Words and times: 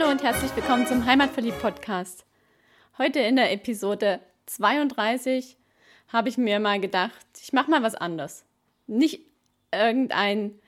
Hallo 0.00 0.12
und 0.12 0.22
herzlich 0.22 0.56
willkommen 0.56 0.86
zum 0.86 1.04
Heimatverliebt 1.04 1.60
Podcast. 1.60 2.24
Heute 2.96 3.20
in 3.20 3.36
der 3.36 3.52
Episode 3.52 4.20
32 4.46 5.58
habe 6.08 6.30
ich 6.30 6.38
mir 6.38 6.58
mal 6.58 6.80
gedacht, 6.80 7.26
ich 7.42 7.52
mache 7.52 7.70
mal 7.70 7.82
was 7.82 7.96
anderes. 7.96 8.46
Nicht 8.86 9.20
irgendein 9.70 10.58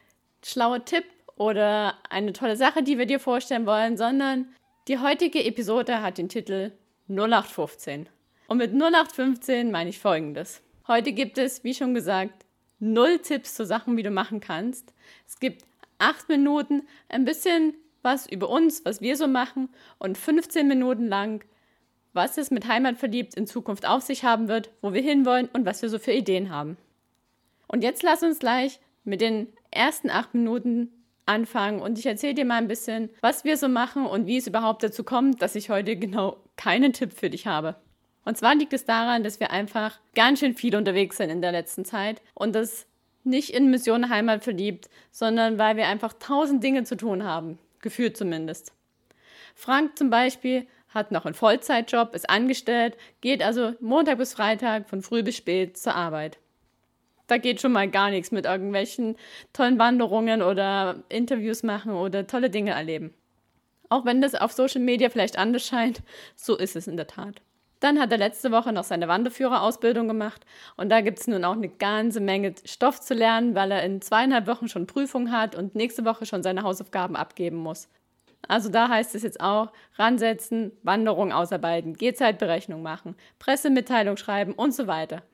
schlauer 0.45 0.85
Tipp 0.85 1.05
oder 1.37 1.95
eine 2.11 2.35
tolle 2.35 2.57
Sache, 2.57 2.83
die 2.83 2.99
wir 2.99 3.07
dir 3.07 3.19
vorstellen 3.19 3.65
wollen, 3.65 3.97
sondern 3.97 4.49
die 4.87 4.99
heutige 4.99 5.43
Episode 5.43 6.03
hat 6.03 6.19
den 6.19 6.29
Titel 6.29 6.73
0815. 7.09 8.11
Und 8.49 8.59
mit 8.59 8.75
0815 8.75 9.71
meine 9.71 9.89
ich 9.89 9.99
folgendes. 9.99 10.61
Heute 10.87 11.13
gibt 11.13 11.39
es, 11.39 11.65
wie 11.65 11.73
schon 11.73 11.95
gesagt, 11.95 12.45
null 12.81 13.19
Tipps 13.21 13.55
zu 13.55 13.65
Sachen, 13.65 13.97
wie 13.97 14.03
du 14.03 14.11
machen 14.11 14.41
kannst. 14.41 14.93
Es 15.27 15.41
gibt 15.41 15.65
acht 15.99 16.29
Minuten, 16.29 16.83
ein 17.09 17.25
bisschen 17.25 17.73
was 18.03 18.27
über 18.27 18.49
uns, 18.49 18.85
was 18.85 19.01
wir 19.01 19.17
so 19.17 19.27
machen 19.27 19.69
und 19.99 20.19
15 20.19 20.67
Minuten 20.67 21.09
lang, 21.09 21.45
was 22.13 22.37
es 22.37 22.51
mit 22.51 22.69
Heimatverliebt 22.69 23.35
in 23.35 23.47
Zukunft 23.47 23.87
auf 23.87 24.03
sich 24.03 24.25
haben 24.25 24.49
wird, 24.49 24.71
wo 24.83 24.93
wir 24.93 25.03
hinwollen 25.03 25.49
und 25.53 25.65
was 25.65 25.83
wir 25.83 25.89
so 25.89 25.99
für 25.99 26.13
Ideen 26.13 26.51
haben. 26.51 26.77
Und 27.69 27.83
jetzt 27.83 28.03
lass 28.03 28.23
uns 28.23 28.39
gleich 28.39 28.81
mit 29.05 29.21
den 29.21 29.49
ersten 29.71 30.11
acht 30.11 30.35
Minuten 30.35 30.91
anfangen 31.25 31.81
und 31.81 31.99
ich 31.99 32.07
erzähle 32.07 32.35
dir 32.35 32.45
mal 32.45 32.59
ein 32.59 32.69
bisschen, 32.69 33.09
was 33.21 33.45
wir 33.45 33.57
so 33.57 33.69
machen 33.69 34.07
und 34.07 34.27
wie 34.27 34.37
es 34.37 34.47
überhaupt 34.47 34.83
dazu 34.83 35.05
kommt, 35.05 35.41
dass 35.41 35.55
ich 35.55 35.71
heute 35.71 35.97
genau 35.97 36.37
keinen 36.57 36.93
Tipp 36.93 37.13
für 37.13 37.31
dich 37.31 37.47
habe. 37.47 37.77
Und 38.25 38.37
zwar 38.37 38.55
liegt 38.55 38.73
es 38.73 38.85
daran, 38.85 39.25
dass 39.25 39.41
wir 39.41 39.51
einfach 39.51 39.99
ganz 40.15 40.41
schön 40.41 40.55
viel 40.55 40.77
unterwegs 40.77 41.17
sind 41.17 41.31
in 41.31 41.41
der 41.41 41.53
letzten 41.53 41.85
Zeit 41.85 42.23
und 42.35 42.55
das 42.55 42.87
nicht 43.25 43.51
in 43.51 43.71
Mission 43.71 44.11
Heimat 44.11 44.45
verliebt, 44.45 44.91
sondern 45.11 45.59
weil 45.59 45.77
wir 45.77 45.87
einfach 45.87 46.13
tausend 46.13 46.63
Dinge 46.63 46.85
zu 46.85 46.97
tun 46.97 47.25
haben 47.25 47.59
gefühlt 47.83 48.17
zumindest. 48.17 48.73
Frank 49.55 49.99
zum 49.99 50.11
Beispiel 50.11 50.67
hat 50.89 51.13
noch 51.13 51.25
einen 51.25 51.35
Vollzeitjob, 51.35 52.15
ist 52.15 52.29
angestellt, 52.29 52.97
geht 53.21 53.43
also 53.43 53.75
Montag 53.81 54.19
bis 54.19 54.35
Freitag 54.35 54.89
von 54.89 55.03
früh 55.03 55.23
bis 55.23 55.37
spät 55.37 55.77
zur 55.77 55.95
Arbeit. 55.95 56.39
Da 57.27 57.39
geht 57.39 57.61
schon 57.61 57.73
mal 57.73 57.89
gar 57.89 58.11
nichts 58.11 58.31
mit 58.31 58.45
irgendwelchen 58.45 59.17
tollen 59.53 59.79
Wanderungen 59.79 60.43
oder 60.43 61.03
Interviews 61.09 61.63
machen 61.63 61.93
oder 61.93 62.27
tolle 62.27 62.51
Dinge 62.51 62.73
erleben. 62.73 63.15
Auch 63.89 64.05
wenn 64.05 64.21
das 64.21 64.35
auf 64.35 64.53
Social 64.53 64.81
Media 64.81 65.09
vielleicht 65.09 65.39
anders 65.39 65.67
scheint, 65.67 66.03
so 66.35 66.57
ist 66.57 66.77
es 66.77 66.87
in 66.87 66.97
der 66.97 67.07
Tat. 67.07 67.43
Dann 67.83 67.99
hat 67.99 68.13
er 68.13 68.19
letzte 68.19 68.53
Woche 68.53 68.73
noch 68.73 68.85
seine 68.85 69.09
Wanderführerausbildung 69.09 70.07
gemacht 70.07 70.47
und 70.77 70.89
da 70.89 71.01
gibt 71.01 71.19
es 71.19 71.27
nun 71.27 71.45
auch 71.45 71.57
eine 71.57 71.69
ganze 71.69 72.21
Menge 72.21 72.55
Stoff 72.65 73.01
zu 73.01 73.13
lernen, 73.13 73.57
weil 73.57 73.73
er 73.73 73.83
in 73.83 74.01
zweieinhalb 74.01 74.47
Wochen 74.47 74.69
schon 74.69 74.87
Prüfung 74.87 75.33
hat 75.33 75.57
und 75.57 75.75
nächste 75.75 76.05
Woche 76.05 76.25
schon 76.25 76.45
seine 76.45 76.63
Hausaufgaben 76.63 77.17
abgeben 77.17 77.57
muss. 77.57 77.89
Also 78.47 78.69
da 78.69 78.89
heißt 78.89 79.17
es 79.17 79.25
jetzt 79.25 79.41
auch, 79.41 79.73
ransetzen, 79.97 80.71
Wanderung 80.85 81.33
ausarbeiten, 81.33 81.95
Gehzeitberechnung 81.95 82.83
machen, 82.83 83.17
Pressemitteilung 83.41 84.17
schreiben 84.17 84.53
und 84.53 84.73
so 84.73 84.87
weiter. 84.87 85.25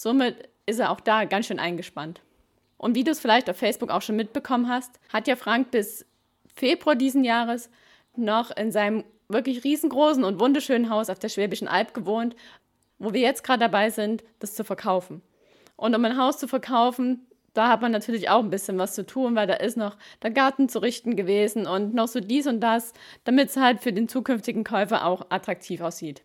Somit 0.00 0.48
ist 0.64 0.80
er 0.80 0.90
auch 0.90 1.00
da 1.00 1.26
ganz 1.26 1.48
schön 1.48 1.58
eingespannt. 1.58 2.22
Und 2.78 2.94
wie 2.94 3.04
du 3.04 3.10
es 3.10 3.20
vielleicht 3.20 3.50
auf 3.50 3.58
Facebook 3.58 3.90
auch 3.90 4.02
schon 4.02 4.16
mitbekommen 4.16 4.70
hast, 4.70 4.98
hat 5.12 5.28
ja 5.28 5.36
Frank 5.36 5.70
bis 5.70 6.06
Februar 6.54 6.96
diesen 6.96 7.24
Jahres 7.24 7.68
noch 8.16 8.56
in 8.56 8.72
seinem 8.72 9.04
wirklich 9.28 9.64
riesengroßen 9.64 10.24
und 10.24 10.40
wunderschönen 10.40 10.90
Haus 10.90 11.10
auf 11.10 11.18
der 11.18 11.28
Schwäbischen 11.28 11.68
Alb 11.68 11.94
gewohnt, 11.94 12.34
wo 12.98 13.12
wir 13.12 13.20
jetzt 13.20 13.44
gerade 13.44 13.60
dabei 13.60 13.90
sind, 13.90 14.24
das 14.38 14.54
zu 14.54 14.64
verkaufen. 14.64 15.22
Und 15.76 15.94
um 15.94 16.04
ein 16.04 16.18
Haus 16.18 16.38
zu 16.38 16.48
verkaufen, 16.48 17.26
da 17.54 17.68
hat 17.68 17.82
man 17.82 17.92
natürlich 17.92 18.28
auch 18.28 18.42
ein 18.42 18.50
bisschen 18.50 18.78
was 18.78 18.94
zu 18.94 19.04
tun, 19.06 19.34
weil 19.34 19.46
da 19.46 19.54
ist 19.54 19.76
noch 19.76 19.96
der 20.22 20.30
Garten 20.30 20.68
zu 20.68 20.80
richten 20.80 21.16
gewesen 21.16 21.66
und 21.66 21.94
noch 21.94 22.08
so 22.08 22.20
dies 22.20 22.46
und 22.46 22.60
das, 22.60 22.92
damit 23.24 23.48
es 23.48 23.56
halt 23.56 23.80
für 23.80 23.92
den 23.92 24.08
zukünftigen 24.08 24.64
Käufer 24.64 25.06
auch 25.06 25.26
attraktiv 25.30 25.80
aussieht. 25.80 26.22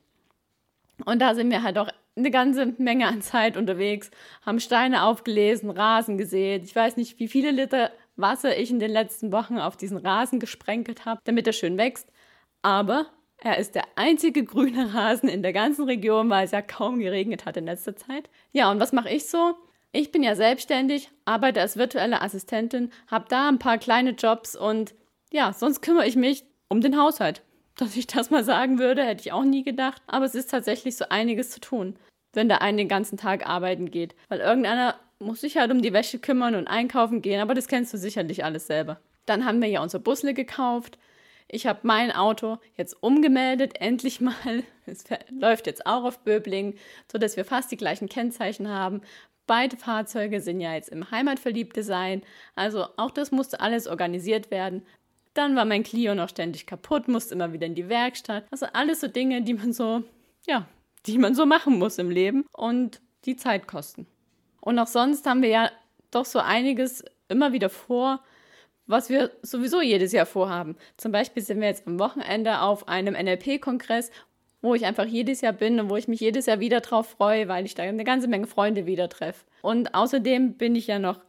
Und 1.05 1.21
da 1.21 1.33
sind 1.35 1.49
wir 1.49 1.63
halt 1.63 1.77
auch 1.77 1.89
eine 2.15 2.29
ganze 2.29 2.67
Menge 2.77 3.07
an 3.07 3.21
Zeit 3.21 3.57
unterwegs, 3.57 4.11
haben 4.45 4.59
Steine 4.59 5.03
aufgelesen, 5.03 5.71
Rasen 5.71 6.17
gesät. 6.17 6.63
Ich 6.65 6.75
weiß 6.75 6.97
nicht, 6.97 7.19
wie 7.19 7.27
viele 7.27 7.51
Liter 7.51 7.91
Wasser 8.15 8.55
ich 8.55 8.69
in 8.69 8.77
den 8.77 8.91
letzten 8.91 9.31
Wochen 9.31 9.57
auf 9.57 9.75
diesen 9.75 9.97
Rasen 9.97 10.39
gesprenkelt 10.39 11.05
habe, 11.05 11.19
damit 11.23 11.47
er 11.47 11.53
schön 11.53 11.77
wächst 11.77 12.12
aber 12.63 13.05
er 13.37 13.57
ist 13.57 13.75
der 13.75 13.83
einzige 13.95 14.43
grüne 14.43 14.93
Rasen 14.93 15.29
in 15.29 15.43
der 15.43 15.53
ganzen 15.53 15.83
Region, 15.85 16.29
weil 16.29 16.45
es 16.45 16.51
ja 16.51 16.61
kaum 16.61 16.99
geregnet 16.99 17.45
hat 17.45 17.57
in 17.57 17.65
letzter 17.65 17.95
Zeit. 17.95 18.29
Ja, 18.53 18.71
und 18.71 18.79
was 18.79 18.93
mache 18.93 19.09
ich 19.09 19.27
so? 19.27 19.55
Ich 19.91 20.11
bin 20.11 20.23
ja 20.23 20.33
selbstständig, 20.35 21.11
arbeite 21.25 21.61
als 21.61 21.77
virtuelle 21.77 22.21
Assistentin, 22.21 22.89
habe 23.07 23.25
da 23.29 23.47
ein 23.47 23.59
paar 23.59 23.77
kleine 23.77 24.11
Jobs 24.11 24.55
und 24.55 24.95
ja, 25.31 25.53
sonst 25.53 25.81
kümmere 25.81 26.07
ich 26.07 26.15
mich 26.15 26.45
um 26.67 26.81
den 26.81 26.97
Haushalt. 26.97 27.43
Dass 27.75 27.95
ich 27.95 28.07
das 28.07 28.29
mal 28.29 28.43
sagen 28.43 28.79
würde, 28.79 29.03
hätte 29.03 29.21
ich 29.21 29.31
auch 29.31 29.43
nie 29.43 29.63
gedacht, 29.63 30.01
aber 30.07 30.25
es 30.25 30.35
ist 30.35 30.51
tatsächlich 30.51 30.95
so 30.95 31.05
einiges 31.09 31.49
zu 31.49 31.59
tun, 31.59 31.95
wenn 32.31 32.47
der 32.47 32.61
eine 32.61 32.77
den 32.77 32.87
ganzen 32.87 33.17
Tag 33.17 33.47
arbeiten 33.47 33.89
geht, 33.89 34.15
weil 34.29 34.39
irgendeiner 34.39 34.95
muss 35.19 35.41
sich 35.41 35.57
halt 35.57 35.71
um 35.71 35.81
die 35.81 35.93
Wäsche 35.93 36.19
kümmern 36.19 36.55
und 36.55 36.67
einkaufen 36.67 37.21
gehen, 37.21 37.41
aber 37.41 37.55
das 37.55 37.67
kennst 37.67 37.93
du 37.93 37.97
sicherlich 37.97 38.45
alles 38.45 38.67
selber. 38.67 38.99
Dann 39.25 39.45
haben 39.45 39.61
wir 39.61 39.69
ja 39.69 39.81
unser 39.81 39.99
Busle 39.99 40.33
gekauft, 40.33 40.97
ich 41.53 41.67
habe 41.67 41.79
mein 41.83 42.11
Auto 42.11 42.57
jetzt 42.75 43.01
umgemeldet, 43.01 43.73
endlich 43.79 44.21
mal. 44.21 44.63
Es 44.85 45.05
läuft 45.29 45.67
jetzt 45.67 45.85
auch 45.85 46.03
auf 46.03 46.19
Böbling, 46.19 46.75
sodass 47.11 47.37
wir 47.37 47.45
fast 47.45 47.71
die 47.71 47.77
gleichen 47.77 48.09
Kennzeichen 48.09 48.67
haben. 48.67 49.01
Beide 49.45 49.77
Fahrzeuge 49.77 50.41
sind 50.41 50.61
ja 50.61 50.73
jetzt 50.73 50.89
im 50.89 51.11
Heimatverliebtdesign, 51.11 52.21
also 52.55 52.87
auch 52.97 53.11
das 53.11 53.31
musste 53.31 53.59
alles 53.59 53.87
organisiert 53.87 54.51
werden. 54.51 54.85
Dann 55.33 55.55
war 55.55 55.65
mein 55.65 55.83
Clio 55.83 56.15
noch 56.15 56.29
ständig 56.29 56.65
kaputt, 56.65 57.07
musste 57.07 57.33
immer 57.33 57.53
wieder 57.53 57.67
in 57.67 57.75
die 57.75 57.89
Werkstatt. 57.89 58.45
Also 58.51 58.67
alles 58.73 59.01
so 59.01 59.07
Dinge, 59.07 59.41
die 59.41 59.53
man 59.53 59.73
so, 59.73 60.03
ja, 60.47 60.67
die 61.05 61.17
man 61.17 61.35
so 61.35 61.45
machen 61.45 61.77
muss 61.77 61.97
im 61.97 62.09
Leben 62.09 62.45
und 62.53 63.01
die 63.25 63.35
Zeit 63.35 63.67
kosten. 63.67 64.07
Und 64.61 64.79
auch 64.79 64.87
sonst 64.87 65.25
haben 65.25 65.41
wir 65.41 65.49
ja 65.49 65.71
doch 66.11 66.25
so 66.25 66.39
einiges 66.39 67.03
immer 67.27 67.51
wieder 67.51 67.69
vor, 67.69 68.23
was 68.87 69.09
wir 69.09 69.31
sowieso 69.41 69.81
jedes 69.81 70.11
Jahr 70.11 70.25
vorhaben. 70.25 70.75
Zum 70.97 71.11
Beispiel 71.11 71.43
sind 71.43 71.61
wir 71.61 71.67
jetzt 71.67 71.87
am 71.87 71.99
Wochenende 71.99 72.61
auf 72.61 72.87
einem 72.87 73.13
NLP-Kongress, 73.13 74.11
wo 74.61 74.75
ich 74.75 74.85
einfach 74.85 75.05
jedes 75.05 75.41
Jahr 75.41 75.53
bin 75.53 75.79
und 75.79 75.89
wo 75.89 75.97
ich 75.97 76.07
mich 76.07 76.19
jedes 76.19 76.45
Jahr 76.45 76.59
wieder 76.59 76.81
drauf 76.81 77.09
freue, 77.09 77.47
weil 77.47 77.65
ich 77.65 77.75
da 77.75 77.83
eine 77.83 78.03
ganze 78.03 78.27
Menge 78.27 78.47
Freunde 78.47 78.85
wieder 78.85 79.09
treffe. 79.09 79.45
Und 79.61 79.93
außerdem 79.93 80.53
bin 80.53 80.75
ich 80.75 80.87
ja 80.87 80.99
noch 80.99 81.19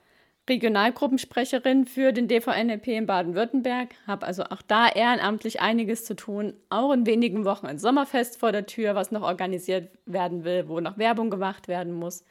Regionalgruppensprecherin 0.48 1.86
für 1.86 2.12
den 2.12 2.28
DVNLP 2.28 2.88
in 2.88 3.06
Baden-Württemberg, 3.06 3.94
habe 4.06 4.26
also 4.26 4.44
auch 4.44 4.60
da 4.60 4.88
ehrenamtlich 4.88 5.60
einiges 5.60 6.04
zu 6.04 6.14
tun. 6.14 6.54
Auch 6.68 6.92
in 6.92 7.06
wenigen 7.06 7.44
Wochen 7.46 7.66
ein 7.66 7.78
Sommerfest 7.78 8.38
vor 8.38 8.52
der 8.52 8.66
Tür, 8.66 8.94
was 8.94 9.10
noch 9.10 9.22
organisiert 9.22 9.88
werden 10.04 10.44
will, 10.44 10.68
wo 10.68 10.80
noch 10.80 10.98
Werbung 10.98 11.30
gemacht 11.30 11.66
werden 11.66 11.94
muss. 11.94 12.24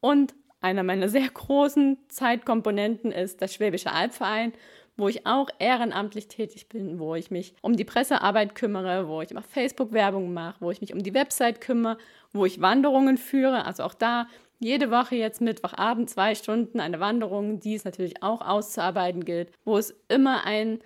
Und 0.00 0.34
einer 0.60 0.82
meiner 0.82 1.08
sehr 1.08 1.28
großen 1.28 1.98
Zeitkomponenten 2.08 3.12
ist 3.12 3.40
der 3.40 3.48
Schwäbische 3.48 3.92
Albverein, 3.92 4.52
wo 4.96 5.08
ich 5.08 5.26
auch 5.26 5.48
ehrenamtlich 5.60 6.26
tätig 6.26 6.68
bin, 6.68 6.98
wo 6.98 7.14
ich 7.14 7.30
mich 7.30 7.54
um 7.62 7.76
die 7.76 7.84
Pressearbeit 7.84 8.56
kümmere, 8.56 9.08
wo 9.08 9.22
ich 9.22 9.30
immer 9.30 9.42
Facebook-Werbung 9.42 10.34
mache, 10.34 10.56
wo 10.60 10.70
ich 10.72 10.80
mich 10.80 10.92
um 10.92 11.02
die 11.02 11.14
Website 11.14 11.60
kümmere, 11.60 11.98
wo 12.32 12.44
ich 12.44 12.60
Wanderungen 12.60 13.16
führe. 13.16 13.64
Also 13.64 13.84
auch 13.84 13.94
da 13.94 14.26
jede 14.58 14.90
Woche 14.90 15.14
jetzt 15.14 15.40
Mittwochabend 15.40 16.10
zwei 16.10 16.34
Stunden 16.34 16.80
eine 16.80 16.98
Wanderung, 16.98 17.60
die 17.60 17.76
es 17.76 17.84
natürlich 17.84 18.24
auch 18.24 18.40
auszuarbeiten 18.40 19.24
gilt, 19.24 19.52
wo 19.64 19.78
es 19.78 19.94
immer 20.08 20.44
einen 20.44 20.80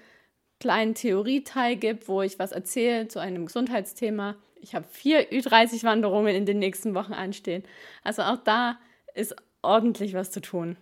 kleinen 0.60 0.94
Theorieteil 0.94 1.76
gibt, 1.76 2.06
wo 2.06 2.20
ich 2.20 2.38
was 2.38 2.52
erzähle 2.52 3.08
zu 3.08 3.18
einem 3.18 3.46
Gesundheitsthema. 3.46 4.36
Ich 4.60 4.74
habe 4.74 4.86
vier 4.88 5.30
Ü30-Wanderungen 5.32 6.36
in 6.36 6.46
den 6.46 6.58
nächsten 6.58 6.94
Wochen 6.94 7.14
anstehen. 7.14 7.64
Also 8.04 8.22
auch 8.22 8.36
da 8.36 8.78
ist 9.14 9.34
ordentlich 9.62 10.14
was 10.14 10.30
zu 10.30 10.40
tun. 10.40 10.76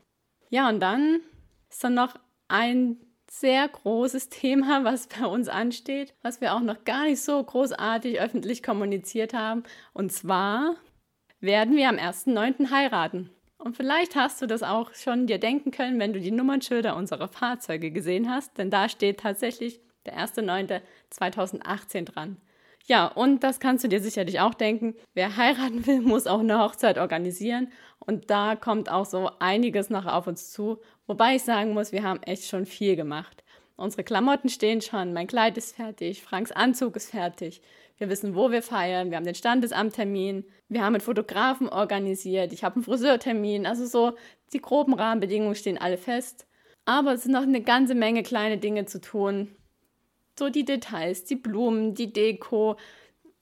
Ja, 0.48 0.68
und 0.68 0.80
dann 0.80 1.20
ist 1.68 1.84
dann 1.84 1.94
noch 1.94 2.16
ein 2.48 2.96
sehr 3.30 3.68
großes 3.68 4.28
Thema, 4.28 4.82
was 4.82 5.06
bei 5.06 5.24
uns 5.24 5.48
ansteht, 5.48 6.14
was 6.22 6.40
wir 6.40 6.54
auch 6.54 6.60
noch 6.60 6.84
gar 6.84 7.04
nicht 7.04 7.22
so 7.22 7.42
großartig 7.42 8.20
öffentlich 8.20 8.62
kommuniziert 8.62 9.34
haben. 9.34 9.62
Und 9.92 10.12
zwar 10.12 10.74
werden 11.40 11.76
wir 11.76 11.88
am 11.88 11.96
1.9. 11.96 12.70
heiraten. 12.70 13.30
Und 13.56 13.76
vielleicht 13.76 14.16
hast 14.16 14.42
du 14.42 14.46
das 14.46 14.62
auch 14.62 14.94
schon 14.94 15.26
dir 15.26 15.38
denken 15.38 15.70
können, 15.70 16.00
wenn 16.00 16.12
du 16.12 16.20
die 16.20 16.30
Nummernschilder 16.30 16.96
unserer 16.96 17.28
Fahrzeuge 17.28 17.90
gesehen 17.90 18.28
hast, 18.30 18.58
denn 18.58 18.70
da 18.70 18.88
steht 18.88 19.20
tatsächlich 19.20 19.80
der 20.06 20.18
1.9.2018 20.18 22.04
dran. 22.06 22.38
Ja, 22.90 23.06
und 23.06 23.44
das 23.44 23.60
kannst 23.60 23.84
du 23.84 23.88
dir 23.88 24.00
sicherlich 24.00 24.40
auch 24.40 24.52
denken. 24.52 24.96
Wer 25.14 25.36
heiraten 25.36 25.86
will, 25.86 26.00
muss 26.00 26.26
auch 26.26 26.40
eine 26.40 26.58
Hochzeit 26.58 26.98
organisieren. 26.98 27.70
Und 28.00 28.30
da 28.30 28.56
kommt 28.56 28.90
auch 28.90 29.06
so 29.06 29.30
einiges 29.38 29.90
noch 29.90 30.06
auf 30.06 30.26
uns 30.26 30.50
zu. 30.50 30.80
Wobei 31.06 31.36
ich 31.36 31.44
sagen 31.44 31.72
muss, 31.72 31.92
wir 31.92 32.02
haben 32.02 32.20
echt 32.24 32.48
schon 32.48 32.66
viel 32.66 32.96
gemacht. 32.96 33.44
Unsere 33.76 34.02
Klamotten 34.02 34.48
stehen 34.48 34.80
schon, 34.80 35.12
mein 35.12 35.28
Kleid 35.28 35.56
ist 35.56 35.76
fertig, 35.76 36.24
Franks 36.24 36.50
Anzug 36.50 36.96
ist 36.96 37.12
fertig. 37.12 37.62
Wir 37.96 38.08
wissen, 38.08 38.34
wo 38.34 38.50
wir 38.50 38.60
feiern, 38.60 39.10
wir 39.10 39.18
haben 39.18 39.24
den 39.24 39.36
Standesamttermin, 39.36 40.44
wir 40.68 40.80
haben 40.80 40.96
einen 40.96 41.00
Fotografen 41.00 41.68
organisiert, 41.68 42.52
ich 42.52 42.64
habe 42.64 42.74
einen 42.74 42.84
Friseurtermin. 42.84 43.66
Also 43.66 43.86
so, 43.86 44.16
die 44.52 44.60
groben 44.60 44.94
Rahmenbedingungen 44.94 45.54
stehen 45.54 45.78
alle 45.78 45.96
fest. 45.96 46.48
Aber 46.86 47.12
es 47.12 47.22
sind 47.22 47.32
noch 47.32 47.42
eine 47.42 47.62
ganze 47.62 47.94
Menge 47.94 48.24
kleine 48.24 48.58
Dinge 48.58 48.84
zu 48.86 49.00
tun, 49.00 49.54
so 50.40 50.48
die 50.48 50.64
Details, 50.64 51.24
die 51.24 51.36
Blumen, 51.36 51.94
die 51.94 52.12
Deko. 52.12 52.76